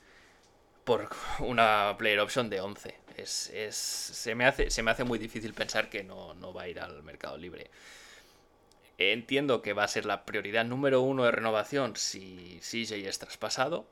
por 0.83 1.09
una 1.39 1.95
player 1.97 2.19
option 2.19 2.49
de 2.49 2.61
11. 2.61 2.95
Es, 3.17 3.49
es, 3.49 3.75
se, 3.75 4.35
me 4.35 4.45
hace, 4.45 4.69
se 4.69 4.83
me 4.83 4.91
hace 4.91 5.03
muy 5.03 5.19
difícil 5.19 5.53
pensar 5.53 5.89
que 5.89 6.03
no, 6.03 6.33
no 6.35 6.53
va 6.53 6.63
a 6.63 6.67
ir 6.67 6.79
al 6.79 7.03
mercado 7.03 7.37
libre. 7.37 7.69
Entiendo 8.97 9.61
que 9.61 9.73
va 9.73 9.83
a 9.83 9.87
ser 9.87 10.05
la 10.05 10.25
prioridad 10.25 10.65
número 10.65 11.01
uno 11.01 11.23
de 11.25 11.31
renovación 11.31 11.95
si 11.95 12.59
CJ 12.61 13.07
es 13.07 13.19
traspasado 13.19 13.85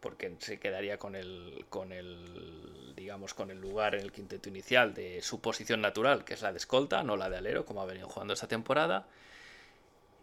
porque 0.00 0.32
se 0.38 0.58
quedaría 0.60 0.98
con 0.98 1.16
el, 1.16 1.64
con 1.68 1.92
el, 1.92 2.94
digamos, 2.94 3.34
con 3.34 3.50
el 3.50 3.60
lugar 3.60 3.94
en 3.94 4.02
el 4.02 4.12
quinteto 4.12 4.48
inicial 4.48 4.94
de 4.94 5.22
su 5.22 5.40
posición 5.40 5.80
natural, 5.80 6.24
que 6.24 6.34
es 6.34 6.42
la 6.42 6.52
de 6.52 6.58
escolta, 6.58 7.02
no 7.02 7.16
la 7.16 7.28
de 7.28 7.38
alero, 7.38 7.64
como 7.64 7.82
ha 7.82 7.86
venido 7.86 8.08
jugando 8.08 8.34
esta 8.34 8.48
temporada. 8.48 9.06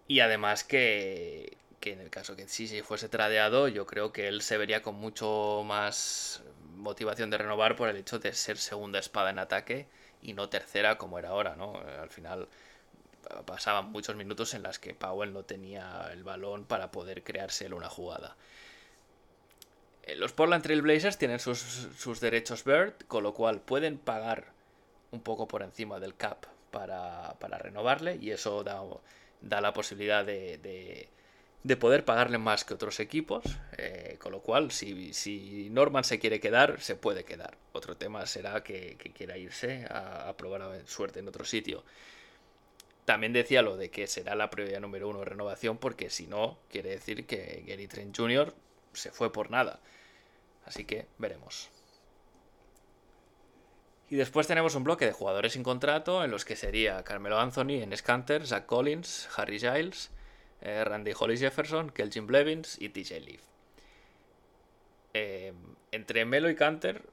Y 0.08 0.22
además 0.22 0.64
que, 0.64 1.58
que 1.86 1.94
en 1.94 2.02
el 2.02 2.10
caso 2.10 2.36
que 2.36 2.48
sí 2.48 2.82
fuese 2.82 3.10
tradeado, 3.10 3.68
yo 3.68 3.86
creo 3.86 4.12
que 4.12 4.28
él 4.28 4.42
se 4.42 4.58
vería 4.58 4.82
con 4.82 4.96
mucho 4.96 5.62
más 5.68 6.42
motivación 6.78 7.30
de 7.30 7.38
renovar 7.38 7.76
por 7.76 7.90
el 7.90 7.96
hecho 7.98 8.18
de 8.18 8.34
ser 8.34 8.58
segunda 8.58 8.98
espada 8.98 9.30
en 9.30 9.38
ataque 9.38 9.86
y 10.24 10.34
no 10.34 10.50
tercera 10.50 10.98
como 10.98 11.20
era 11.20 11.30
ahora, 11.30 11.56
¿no? 11.56 11.78
Al 12.02 12.10
final 12.10 12.48
pasaban 13.46 13.92
muchos 13.92 14.16
minutos 14.16 14.56
en 14.56 14.64
las 14.64 14.80
que 14.80 14.96
Powell 14.96 15.32
no 15.32 15.44
tenía 15.44 16.10
el 16.12 16.24
balón 16.24 16.66
para 16.66 16.90
poder 16.90 17.22
crearse 17.22 17.72
una 17.72 17.88
jugada. 17.88 18.36
Eh, 20.02 20.16
los 20.16 20.34
Portland 20.34 20.64
Trail 20.64 20.82
Blazers 20.82 21.20
tienen 21.20 21.38
sus, 21.40 22.20
derechos 22.20 22.64
Bird, 22.64 22.96
con 23.08 23.22
lo 23.22 23.36
cual 23.36 23.62
pueden 23.62 24.00
pagar 24.00 24.46
un 25.12 25.22
poco 25.22 25.48
por 25.48 25.62
encima 25.62 26.00
del 26.00 26.16
cap 26.16 26.48
para, 26.72 27.36
renovarle 27.60 28.18
y 28.20 28.32
eso 28.32 28.64
da, 28.64 28.82
da 29.42 29.62
la 29.62 29.72
posibilidad 29.72 30.26
de, 30.26 31.10
poder 31.76 32.06
pagarle 32.06 32.38
más 32.38 32.64
que 32.64 32.76
otros 32.76 33.00
equipos, 33.00 33.44
eh, 33.78 34.18
con 34.20 34.32
lo 34.32 34.42
cual 34.42 34.72
si, 34.72 35.14
si, 35.14 35.68
Norman 35.72 36.04
se 36.04 36.20
quiere 36.20 36.40
quedar, 36.40 36.80
se 36.80 36.96
puede 36.96 37.26
quedar. 37.26 37.58
Otro 37.74 37.98
tema 37.98 38.28
será 38.28 38.62
que, 38.64 38.98
quiera 39.16 39.36
irse 39.38 39.88
a, 39.90 40.32
probar 40.38 40.62
suerte 40.86 41.22
en 41.22 41.28
otro 41.28 41.44
sitio. 41.44 41.84
También 43.06 43.34
decía 43.34 43.64
lo 43.64 43.78
de 43.78 43.90
que 43.90 44.06
será 44.06 44.36
la 44.36 44.52
prioridad 44.52 44.80
número 44.80 45.10
uno 45.10 45.20
de 45.20 45.26
renovación, 45.26 45.80
porque 45.80 46.12
si 46.12 46.28
no, 46.28 46.60
quiere 46.70 46.92
decir 46.92 47.26
que 47.26 47.64
Gary 47.68 47.88
Trent 47.88 48.16
Jr. 48.16 48.54
se 48.94 49.12
fue 49.12 49.32
por 49.32 49.50
nada. 49.50 49.80
Así 50.66 50.86
que 50.86 51.08
veremos. 51.18 51.70
Y 54.10 54.18
después 54.18 54.46
tenemos 54.46 54.76
un 54.76 54.84
bloque 54.84 55.06
de 55.06 55.14
jugadores 55.14 55.54
sin 55.54 55.64
contrato 55.64 56.24
en 56.24 56.30
los 56.30 56.46
que 56.46 56.56
sería 56.56 57.04
Carmelo 57.04 57.40
Anthony, 57.40 57.82
Enes 57.82 58.04
Kanter, 58.04 58.46
Zach 58.46 58.68
Collins, 58.68 59.28
Harry 59.36 59.60
Giles, 59.60 60.12
eh, 60.62 60.84
Randy 60.84 61.14
Hollis 61.18 61.40
Jefferson, 61.40 61.90
Kelvin 61.90 62.28
Blevins 62.28 62.78
y 62.80 62.90
TJ 62.90 63.20
Leaf. 63.20 63.42
Eh, 65.14 65.54
entre 65.92 66.26
Melo 66.26 66.50
y 66.50 66.56
Canter 66.56 67.04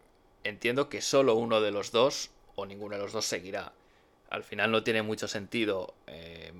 entiendo 0.45 0.89
que 0.89 1.01
solo 1.01 1.35
uno 1.35 1.61
de 1.61 1.71
los 1.71 1.93
dos 1.93 2.31
o 2.57 2.67
ninguno 2.67 2.97
de 2.97 3.03
los 3.03 3.13
dos 3.13 3.25
seguirá. 3.25 3.73
Al 4.31 4.43
final 4.43 4.71
no 4.71 4.83
tiene 4.83 5.03
mucho 5.03 5.29
sentido 5.29 5.95
eh, 6.07 6.53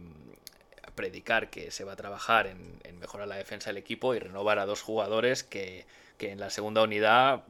predicar 0.95 1.51
que 1.51 1.71
se 1.71 1.85
va 1.85 1.95
a 1.95 1.97
trabajar 1.97 2.47
en, 2.47 2.79
en 2.85 2.99
mejorar 2.99 3.27
la 3.27 3.37
defensa 3.37 3.71
del 3.71 3.79
equipo 3.79 4.15
y 4.15 4.19
renovar 4.19 4.59
a 4.59 4.67
dos 4.67 4.83
jugadores 4.83 5.43
que 5.43 5.87
que 6.23 6.31
en 6.31 6.39
la 6.39 6.51
segunda 6.51 6.83
unidad 6.83 7.43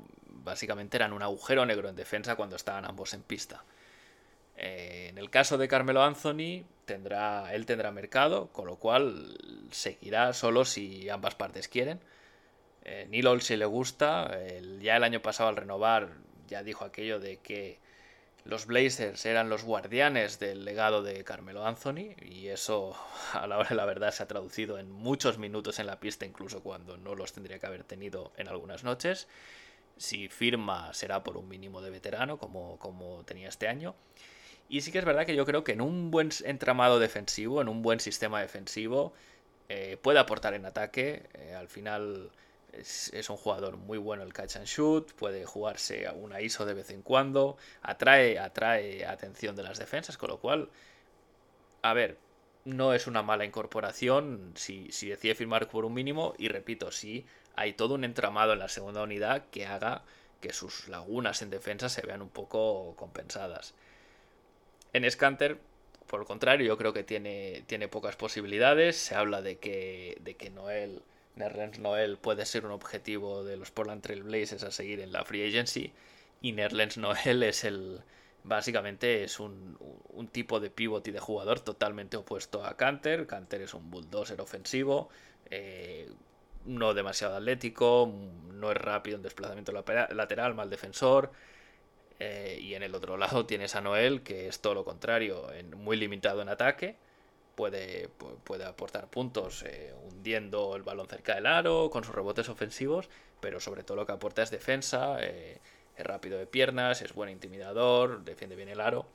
básicamente 0.45 0.97
eran 0.97 1.12
un 1.12 1.21
agujero 1.21 1.66
negro 1.66 1.90
en 1.90 1.95
defensa 1.95 2.37
cuando 2.37 2.57
estaban 2.57 2.87
ambos 2.87 3.12
en 3.12 3.23
pista. 3.23 3.62
Eh, 4.62 5.09
en 5.11 5.18
el 5.18 5.29
caso 5.29 5.59
de 5.59 5.68
Carmelo 5.68 6.03
Anthony, 6.03 6.64
tendrá, 6.87 7.53
él 7.55 7.66
tendrá 7.66 7.92
mercado, 7.92 8.48
con 8.53 8.66
lo 8.66 8.77
cual 8.77 9.37
seguirá 9.70 10.33
solo 10.33 10.64
si 10.64 11.11
ambas 11.11 11.35
partes 11.35 11.68
quieren. 11.68 12.01
Eh, 12.85 13.07
Neil 13.11 13.27
Olshey 13.27 13.59
le 13.59 13.66
gusta, 13.66 14.31
ya 14.81 14.96
el 14.96 15.05
año 15.05 15.20
pasado 15.20 15.51
al 15.51 15.57
renovar 15.57 16.09
ya 16.48 16.62
dijo 16.62 16.85
aquello 16.85 17.20
de 17.20 17.38
que 17.38 17.79
los 18.44 18.66
Blazers 18.66 19.25
eran 19.25 19.48
los 19.48 19.62
guardianes 19.62 20.38
del 20.38 20.64
legado 20.64 21.03
de 21.03 21.22
Carmelo 21.25 21.64
Anthony 21.64 22.14
y 22.20 22.48
eso 22.48 22.96
a 23.33 23.46
la 23.46 23.59
hora 23.59 23.70
de 23.70 23.75
la 23.77 23.85
verdad 23.85 24.11
se 24.11 24.22
ha 24.22 24.29
traducido 24.29 24.79
en 24.79 24.90
muchos 24.90 25.38
minutos 25.38 25.79
en 25.79 25.87
la 25.87 26.01
pista 26.01 26.27
incluso 26.27 26.62
cuando 26.62 26.96
no 26.96 27.14
los 27.14 27.33
tendría 27.33 27.59
que 27.59 27.66
haber 27.66 27.85
tenido 27.85 28.33
en 28.37 28.48
algunas 28.48 28.85
noches. 28.85 29.29
Si 29.96 30.29
firma 30.29 30.92
será 30.92 31.22
por 31.22 31.37
un 31.37 31.48
mínimo 31.48 31.81
de 31.81 31.90
veterano 31.90 32.38
como, 32.38 32.79
como 32.79 33.22
tenía 33.25 33.48
este 33.48 33.68
año. 33.68 33.94
Y 34.73 34.81
sí 34.81 34.91
que 34.91 35.01
es 35.01 35.05
verdad 35.05 35.27
que 35.27 35.37
yo 35.37 35.45
creo 35.45 35.65
que 35.65 35.73
en 35.73 35.83
un 35.83 36.11
buen 36.11 36.31
entramado 36.47 36.99
defensivo, 36.99 37.61
en 37.61 37.69
un 37.69 37.83
buen 37.83 38.01
sistema 38.01 38.41
defensivo, 38.41 39.13
eh, 39.69 39.99
puede 40.01 40.19
aportar 40.19 40.55
en 40.55 40.65
ataque. 40.65 41.29
Eh, 41.35 41.55
al 41.55 41.69
final 41.69 42.31
es, 42.73 43.13
un 43.29 43.37
jugador 43.37 43.77
muy 43.77 43.99
bueno 43.99 44.23
el 44.23 44.33
catch 44.33 44.57
and 44.57 44.65
shoot, 44.65 45.13
puede 45.13 45.45
jugarse 45.45 46.07
a 46.07 46.13
una 46.15 46.41
ISO 46.41 46.65
de 46.65 46.73
vez 46.73 46.89
en 46.89 47.03
cuando, 47.03 47.59
atrae, 47.83 48.39
atrae 48.39 49.05
atención 49.05 49.57
de 49.57 49.63
las 49.63 49.79
defensas, 49.79 50.17
con 50.17 50.31
lo 50.31 50.41
cual, 50.41 50.71
a 51.83 51.93
ver, 51.93 52.17
no 52.65 52.95
es 52.95 53.07
una 53.07 53.23
mala 53.23 53.45
incorporación 53.45 54.53
si, 54.57 54.91
si 54.91 55.11
decide 55.11 55.35
firmar 55.35 55.69
por 55.69 55.85
un 55.85 55.93
mínimo 55.93 56.33
y 56.39 56.49
repito, 56.49 56.91
si 56.93 57.27
hay 57.57 57.75
todo 57.75 57.95
un 57.95 58.05
entramado 58.05 58.55
en 58.55 58.61
la 58.61 58.69
segunda 58.69 59.03
unidad 59.03 59.45
que 59.51 59.67
haga 59.67 60.03
que 60.41 60.55
sus 60.55 60.89
lagunas 60.89 61.43
en 61.43 61.51
defensa 61.51 61.91
se 61.91 62.07
vean 62.07 62.23
un 62.23 62.31
poco 62.31 62.97
compensadas. 62.97 63.75
En 64.93 65.11
Scanter, 65.11 65.59
por 66.07 66.21
el 66.21 66.27
contrario, 66.27 66.67
yo 66.67 66.77
creo 66.77 66.93
que 66.93 67.05
tiene, 67.05 67.65
tiene 67.67 67.89
pocas 67.89 68.17
posibilidades. 68.17 68.97
Se 68.97 69.15
habla 69.15 69.43
de 69.43 69.59
que, 69.59 70.19
de 70.21 70.35
que 70.37 70.51
Noel 70.51 71.03
Nerlens 71.37 71.79
Noel 71.79 72.19
puede 72.19 72.45
ser 72.45 72.67
un 72.67 72.73
objetivo 72.73 73.45
de 73.45 73.57
los 73.57 73.71
Portland 73.71 74.03
Trail 74.03 74.23
Blazers 74.23 74.65
a 74.65 74.71
seguir 74.71 75.01
en 75.01 75.13
la 75.13 75.25
free 75.25 75.47
agency 75.47 75.93
y 76.43 76.53
Nerlens 76.53 76.99
Noel 76.99 77.43
es 77.43 77.65
el 77.65 78.03
básicamente 78.45 79.23
es 79.23 79.39
un, 79.39 79.79
tipo 80.33 80.61
de 80.61 80.71
pivot 80.71 81.07
y 81.07 81.13
de 81.13 81.21
jugador 81.21 81.61
totalmente 81.61 82.17
opuesto 82.17 82.65
a 82.65 82.77
Canter. 82.77 83.27
Canter 83.27 83.63
es 83.63 83.75
un 83.75 83.91
bulldozer 83.91 84.41
ofensivo, 84.41 85.11
eh, 85.51 86.11
no 86.65 86.95
demasiado 86.95 87.37
atlético, 87.37 88.13
no 88.53 88.71
es 88.71 88.77
rápido 88.77 89.17
en 89.17 89.23
desplazamiento 89.23 89.73
lateral, 89.73 90.55
mal 90.55 90.71
defensor. 90.71 91.33
Eh, 92.25 92.59
y 92.61 92.75
en 92.75 92.83
el 92.83 92.95
otro 92.95 93.17
lado 93.17 93.47
tienes 93.47 93.75
a 93.75 93.81
Noel, 93.81 94.23
que 94.23 94.49
es 94.49 94.61
todo 94.61 94.75
lo 94.75 94.85
contrario, 94.85 95.49
muy 95.77 95.97
limitado 95.97 96.43
en 96.43 96.49
ataque 96.49 96.97
puede, 97.55 98.09
puede 98.45 98.65
aportar 98.65 99.09
puntos 99.09 99.63
eh, 99.63 99.95
hundiendo 100.09 100.75
el 100.77 100.83
balón 100.83 101.09
cerca 101.09 101.35
del 101.35 101.47
aro, 101.47 101.91
con 101.91 102.05
sus 102.05 102.15
rebotes 102.15 102.49
ofensivos, 102.49 103.09
pero 103.41 103.61
sobre 103.61 103.83
todo 103.83 103.97
lo 103.97 104.07
que 104.07 104.13
aporta 104.13 104.43
es 104.43 104.51
defensa, 104.51 105.19
eh, 105.21 105.59
es 105.97 106.07
rápido 106.07 106.39
de 106.39 106.47
piernas, 106.47 107.03
es 107.03 107.13
buen 107.13 107.31
intimidador, 107.31 108.25
defiende 108.25 108.57
bien 108.57 108.69
el 108.69 108.81
aro. 108.81 109.07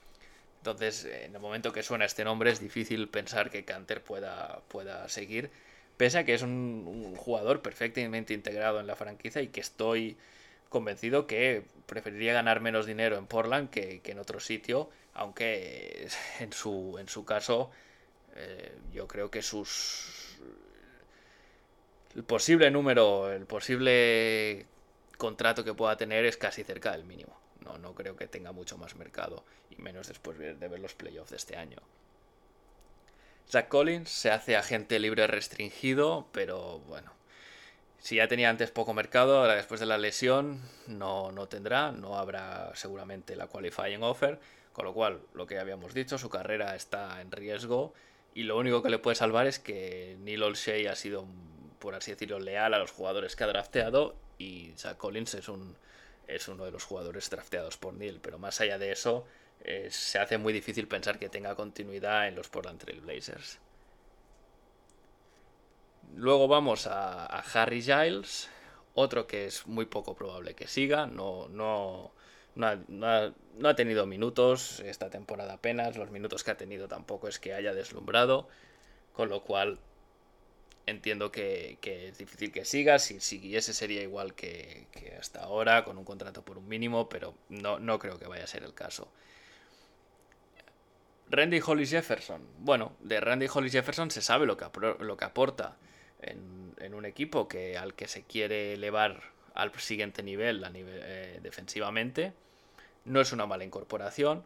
Entonces, 0.59 1.05
en 1.05 1.35
el 1.35 1.41
momento 1.41 1.71
que 1.71 1.83
suena 1.83 2.05
este 2.05 2.23
nombre 2.23 2.51
es 2.51 2.59
difícil 2.59 3.07
pensar 3.09 3.49
que 3.49 3.63
Canter 3.63 4.03
pueda, 4.03 4.61
pueda 4.67 5.07
seguir, 5.09 5.49
pese 5.97 6.19
a 6.19 6.25
que 6.25 6.33
es 6.33 6.41
un, 6.41 7.15
jugador 7.15 7.61
perfectamente 7.61 8.33
integrado 8.33 8.79
en 8.79 8.87
la 8.87 8.95
franquicia 8.95 9.41
y 9.41 9.47
que 9.47 9.61
estoy 9.61 10.17
convencido 10.69 11.27
que 11.27 11.63
preferiría 11.85 12.33
ganar 12.33 12.59
menos 12.61 12.85
dinero 12.85 13.17
en 13.17 13.27
Portland 13.27 13.69
que, 13.69 14.01
que 14.01 14.11
en 14.11 14.19
otro 14.19 14.39
sitio, 14.39 14.89
aunque 15.13 16.07
en 16.39 16.53
su, 16.53 16.97
en 16.99 17.09
su 17.09 17.25
caso 17.25 17.71
eh, 18.35 18.71
yo 18.93 19.07
creo 19.07 19.31
que 19.31 19.41
sus. 19.41 20.37
El 22.15 22.23
posible 22.23 22.71
número, 22.71 23.31
el 23.31 23.45
posible 23.45 24.65
contrato 25.17 25.63
que 25.63 25.73
pueda 25.73 25.97
tener 25.97 26.25
es 26.25 26.37
casi 26.37 26.63
cerca 26.63 26.91
del 26.91 27.03
mínimo. 27.03 27.37
No, 27.61 27.77
no 27.77 27.93
creo 27.93 28.15
que 28.15 28.27
tenga 28.27 28.51
mucho 28.51 28.77
más 28.77 28.95
mercado, 28.95 29.43
y 29.69 29.81
menos 29.81 30.07
después 30.07 30.37
de 30.37 30.53
ver 30.53 30.79
los 30.79 30.93
playoffs 30.93 31.31
de 31.31 31.37
este 31.37 31.57
año. 31.57 31.77
Zach 33.49 33.67
Collins 33.67 34.09
se 34.09 34.31
hace 34.31 34.55
agente 34.55 34.99
libre 34.99 35.25
restringido, 35.27 36.27
pero 36.31 36.79
bueno, 36.79 37.11
si 38.07 38.15
ya 38.15 38.29
tenía 38.29 38.49
antes 38.49 38.71
poco 38.71 38.93
mercado, 38.93 39.39
ahora 39.39 39.55
después 39.55 39.81
de 39.81 39.85
la 39.85 39.97
lesión 39.97 40.61
no, 40.87 41.33
no 41.33 41.49
tendrá, 41.49 41.91
no 41.91 42.17
habrá 42.17 42.71
seguramente 42.73 43.35
la 43.35 43.47
qualifying 43.47 44.01
offer, 44.01 44.39
con 44.71 44.85
lo 44.85 44.93
cual, 44.93 45.19
lo 45.33 45.45
que 45.45 45.59
habíamos 45.59 45.93
dicho, 45.93 46.17
su 46.17 46.29
carrera 46.29 46.73
está 46.73 47.19
en 47.19 47.33
riesgo 47.33 47.93
y 48.33 48.43
lo 48.43 48.57
único 48.57 48.81
que 48.81 48.89
le 48.89 48.97
puede 48.97 49.15
salvar 49.15 49.45
es 49.45 49.59
que 49.59 50.15
Neil 50.21 50.41
Olshey 50.41 50.87
ha 50.87 50.95
sido, 50.95 51.25
por 51.79 51.95
así 51.95 52.11
decirlo, 52.11 52.39
leal 52.39 52.73
a 52.73 52.79
los 52.79 52.91
jugadores 52.91 53.35
que 53.35 53.43
ha 53.43 53.47
drafteado 53.47 54.15
y 54.37 54.71
Zach 54.77 54.95
Collins 54.95 55.33
es, 55.33 55.49
un, 55.49 55.75
es 56.27 56.47
uno 56.47 56.63
de 56.63 56.71
los 56.71 56.85
jugadores 56.85 57.29
drafteados 57.29 57.75
por 57.75 57.93
Neil. 57.93 58.21
Pero 58.21 58.39
más 58.39 58.61
allá 58.61 58.77
de 58.77 58.93
eso, 58.93 59.25
eh, 59.65 59.89
se 59.91 60.17
hace 60.17 60.37
muy 60.37 60.53
difícil 60.53 60.87
pensar 60.87 61.19
que 61.19 61.27
tenga 61.27 61.55
continuidad 61.55 62.29
en 62.29 62.35
los 62.35 62.47
Portland 62.47 62.79
Trail 62.79 63.01
Blazers. 63.01 63.59
Luego 66.15 66.47
vamos 66.47 66.87
a, 66.87 67.25
Harry 67.25 67.81
Giles, 67.81 68.49
otro 68.95 69.27
que 69.27 69.45
es 69.45 69.67
muy 69.67 69.85
poco 69.85 70.15
probable 70.15 70.55
que 70.55 70.67
siga, 70.67 71.05
no, 71.05 71.47
no, 71.49 72.11
no 72.55 73.67
ha, 73.69 73.75
tenido 73.75 74.05
minutos 74.05 74.79
esta 74.79 75.09
temporada 75.09 75.53
apenas, 75.53 75.97
los 75.97 76.09
minutos 76.09 76.43
que 76.43 76.51
ha 76.51 76.57
tenido 76.57 76.87
tampoco 76.87 77.27
es 77.27 77.39
que 77.39 77.53
haya 77.53 77.73
deslumbrado, 77.73 78.47
con 79.13 79.29
lo 79.29 79.43
cual 79.43 79.79
entiendo 80.87 81.31
que, 81.31 81.77
es 81.81 82.17
difícil 82.17 82.51
que 82.51 82.65
siga, 82.65 82.97
si 82.97 83.19
siguiese 83.19 83.73
sería 83.73 84.01
igual 84.01 84.33
que, 84.33 84.87
hasta 85.19 85.43
ahora, 85.43 85.83
con 85.83 85.97
un 85.97 86.05
contrato 86.05 86.43
por 86.43 86.57
un 86.57 86.67
mínimo, 86.67 87.09
pero 87.09 87.35
no, 87.49 87.77
no 87.77 87.99
creo 87.99 88.17
que 88.17 88.27
vaya 88.27 88.45
a 88.45 88.47
ser 88.47 88.63
el 88.63 88.73
caso. 88.73 89.11
Randy 91.29 91.61
Hollis 91.63 91.91
Jefferson. 91.91 92.41
Bueno, 92.59 92.93
de 93.01 93.19
Randy 93.19 93.47
Hollis 93.53 93.73
Jefferson 93.73 94.09
se 94.11 94.21
sabe 94.21 94.45
lo 94.45 94.55
que, 94.55 94.65
lo 94.99 95.17
que 95.17 95.25
aporta 95.25 95.75
en, 96.21 96.93
un 96.93 97.05
equipo 97.05 97.47
que, 97.47 97.77
al 97.77 97.93
que 97.93 98.07
se 98.07 98.23
quiere 98.23 98.73
elevar 98.73 99.21
al 99.53 99.71
siguiente 99.79 100.23
nivel, 100.23 100.63
eh, 100.75 101.39
defensivamente 101.41 102.33
no 103.05 103.21
es 103.21 103.31
una 103.31 103.45
mala 103.45 103.63
incorporación. 103.63 104.43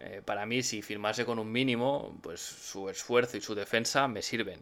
Eh, 0.00 0.22
para 0.24 0.46
mí, 0.46 0.62
si 0.62 0.82
firmase 0.82 1.24
con 1.24 1.38
un 1.38 1.52
mínimo, 1.52 2.16
pues 2.22 2.40
su 2.40 2.88
esfuerzo 2.88 3.36
y 3.36 3.40
su 3.40 3.54
defensa 3.54 4.08
me 4.08 4.22
sirven. 4.22 4.60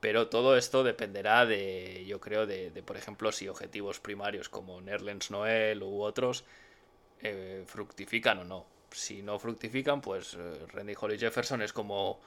Pero 0.00 0.28
todo 0.28 0.56
esto 0.56 0.84
dependerá 0.84 1.44
de, 1.44 2.04
yo 2.06 2.20
creo, 2.20 2.46
de, 2.46 2.70
por 2.84 2.96
ejemplo, 2.96 3.32
si 3.32 3.48
objetivos 3.48 4.00
primarios 4.00 4.48
como 4.48 4.80
Nerlens 4.80 5.30
Noel 5.30 5.82
u 5.82 6.02
otros 6.02 6.44
eh, 7.22 7.64
fructifican 7.66 8.38
o 8.38 8.44
no. 8.44 8.66
Si 8.92 9.22
no 9.22 9.38
fructifican, 9.38 10.00
pues 10.00 10.36
Randy 10.72 10.94
Holly 10.98 11.18
Jefferson 11.18 11.62
es 11.62 11.72
como 11.72 12.20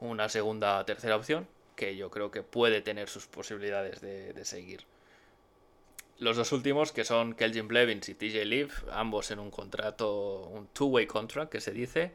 una 0.00 0.28
segunda 0.28 0.80
o 0.80 0.84
tercera 0.84 1.16
opción 1.16 1.46
que 1.76 1.96
yo 1.96 2.10
creo 2.10 2.30
que 2.30 2.42
puede 2.42 2.82
tener 2.82 3.08
sus 3.08 3.26
posibilidades 3.26 4.00
de 4.00 4.44
seguir. 4.44 4.84
Los 6.18 6.38
dos 6.38 6.52
últimos, 6.52 6.92
que 6.92 7.04
son 7.04 7.34
Kelvin 7.34 7.68
Blevins 7.68 8.08
y 8.08 8.14
TJ 8.14 8.46
Leaf, 8.46 8.84
ambos 8.90 9.30
en 9.30 9.38
un 9.38 9.50
contrato, 9.50 10.46
un 10.46 10.66
two-way 10.68 11.06
contract 11.06 11.52
que 11.52 11.60
se 11.60 11.72
dice. 11.72 12.12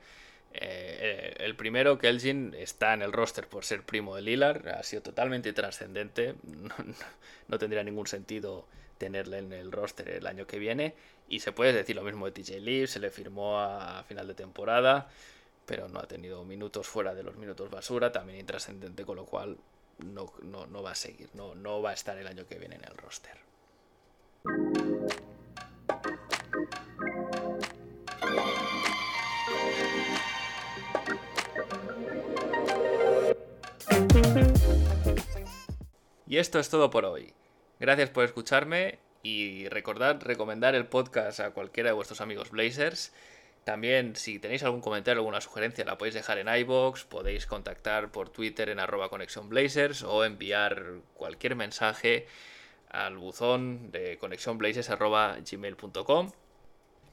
Eh, 0.54 1.36
el 1.38 1.56
primero, 1.56 2.00
Kelvin, 2.00 2.56
está 2.58 2.96
en 2.96 3.04
el 3.04 3.14
roster 3.14 3.48
por 3.48 3.64
ser 3.64 3.84
primo 3.84 4.16
de 4.16 4.24
Lillard, 4.24 4.68
ha 4.70 4.82
sido 4.82 5.04
totalmente 5.04 5.54
trascendente, 5.54 6.34
no, 7.48 7.60
tendría 7.60 7.84
ningún 7.84 8.08
sentido 8.08 8.66
tenerle 8.98 9.38
en 9.38 9.54
el 9.54 9.72
roster 9.72 10.10
el 10.10 10.26
año 10.26 10.48
que 10.48 10.58
viene. 10.58 10.96
Y 11.30 11.42
se 11.42 11.52
puede 11.52 11.72
decir 11.72 11.96
lo 11.96 12.02
mismo 12.02 12.26
de 12.26 12.32
TJ 12.32 12.60
Leaf, 12.60 12.90
se 12.90 13.00
le 13.00 13.12
firmó 13.12 13.60
a 13.60 14.04
final 14.08 14.28
de 14.28 14.34
temporada, 14.34 15.10
pero 15.66 15.88
no 15.88 16.00
ha 16.00 16.08
tenido 16.08 16.44
minutos 16.44 16.88
fuera 16.88 17.14
de 17.14 17.24
los 17.24 17.38
minutos 17.38 17.70
basura, 17.70 18.12
también 18.12 18.40
intrascendente, 18.40 19.06
con 19.06 19.16
lo 19.16 19.26
cual 19.26 19.58
no, 20.00 20.34
no 20.44 20.84
va 20.84 20.92
a 20.92 20.96
seguir, 20.96 21.30
no, 21.34 21.56
no 21.56 21.82
va 21.82 21.92
a 21.92 21.94
estar 21.94 22.18
el 22.18 22.28
año 22.28 22.46
que 22.48 22.58
viene 22.60 22.76
en 22.76 22.84
el 22.84 22.98
roster. 22.98 23.38
Y 36.28 36.38
esto 36.38 36.60
es 36.60 36.70
todo 36.70 36.90
por 36.90 37.04
hoy. 37.04 37.34
Gracias 37.80 38.10
por 38.10 38.24
escucharme 38.24 39.00
y 39.22 39.68
recordad 39.68 40.22
recomendar 40.22 40.76
el 40.76 40.88
podcast 40.88 41.42
a 41.42 41.52
cualquiera 41.52 41.90
de 41.90 41.94
vuestros 41.94 42.22
amigos 42.22 42.52
Blazers. 42.52 43.12
También, 43.64 44.16
si 44.16 44.40
tenéis 44.40 44.64
algún 44.64 44.82
comentario, 44.82 45.20
alguna 45.20 45.40
sugerencia, 45.40 45.86
la 45.86 45.96
podéis 45.98 46.16
dejar 46.16 46.40
en 46.40 46.48
iBox, 46.48 47.04
podéis 47.06 47.46
contactar 47.46 48.12
por 48.12 48.30
Twitter 48.30 48.70
en 48.70 48.80
arroba 48.80 49.12
Blazers 49.44 50.02
o 50.02 50.26
enviar 50.26 50.94
cualquier 51.14 51.56
mensaje 51.56 52.26
al 52.90 53.18
buzón 53.18 53.92
de 53.92 54.18
conexionblazers.gmail.com. 54.18 56.32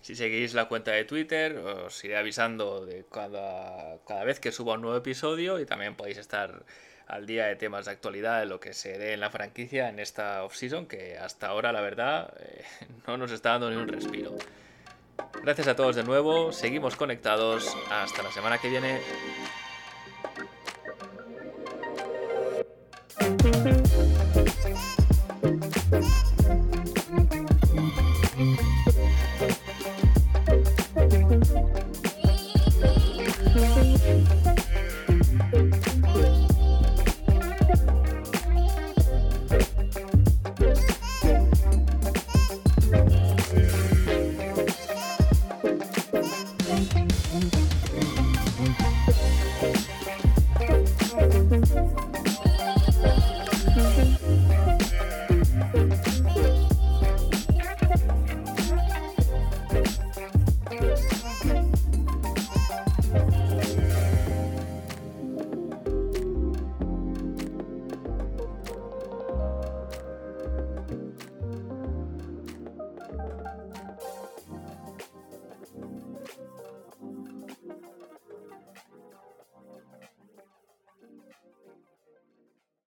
Si 0.01 0.15
seguís 0.15 0.55
la 0.55 0.69
cuenta 0.69 0.93
de 0.93 1.05
Twitter, 1.05 1.59
os 1.59 2.03
iré 2.05 2.17
avisando 2.17 2.87
de 2.87 3.05
cada, 3.13 3.99
cada 4.07 4.25
vez 4.25 4.41
que 4.41 4.51
suba 4.51 4.73
un 4.75 4.83
nuevo 4.83 4.97
episodio 4.97 5.61
y 5.61 5.67
también 5.67 5.97
podéis 5.97 6.17
estar 6.17 6.65
al 7.09 7.27
día 7.27 7.47
de 7.47 7.57
temas 7.57 7.87
de 7.87 7.91
actualidad 7.91 8.39
de 8.41 8.47
lo 8.47 8.61
que 8.61 8.75
se 8.75 8.97
dé 8.97 9.13
en 9.13 9.21
la 9.21 9.31
franquicia 9.31 9.89
en 9.89 9.99
esta 9.99 10.45
off-season 10.45 10.87
que 10.87 11.19
hasta 11.19 11.49
ahora, 11.49 11.73
la 11.73 11.81
verdad, 11.83 12.33
no 13.07 13.19
nos 13.19 13.33
está 13.33 13.51
dando 13.51 13.71
ni 13.71 13.77
un 13.77 13.89
respiro. 13.89 14.35
Gracias 15.43 15.69
a 15.69 15.77
todos 15.77 15.97
de 15.97 16.05
nuevo, 16.05 16.53
seguimos 16.53 16.97
conectados, 16.97 17.75
hasta 17.91 18.23
la 18.23 18.31
semana 18.31 18.59
que 18.59 18.69
viene. 18.69 19.01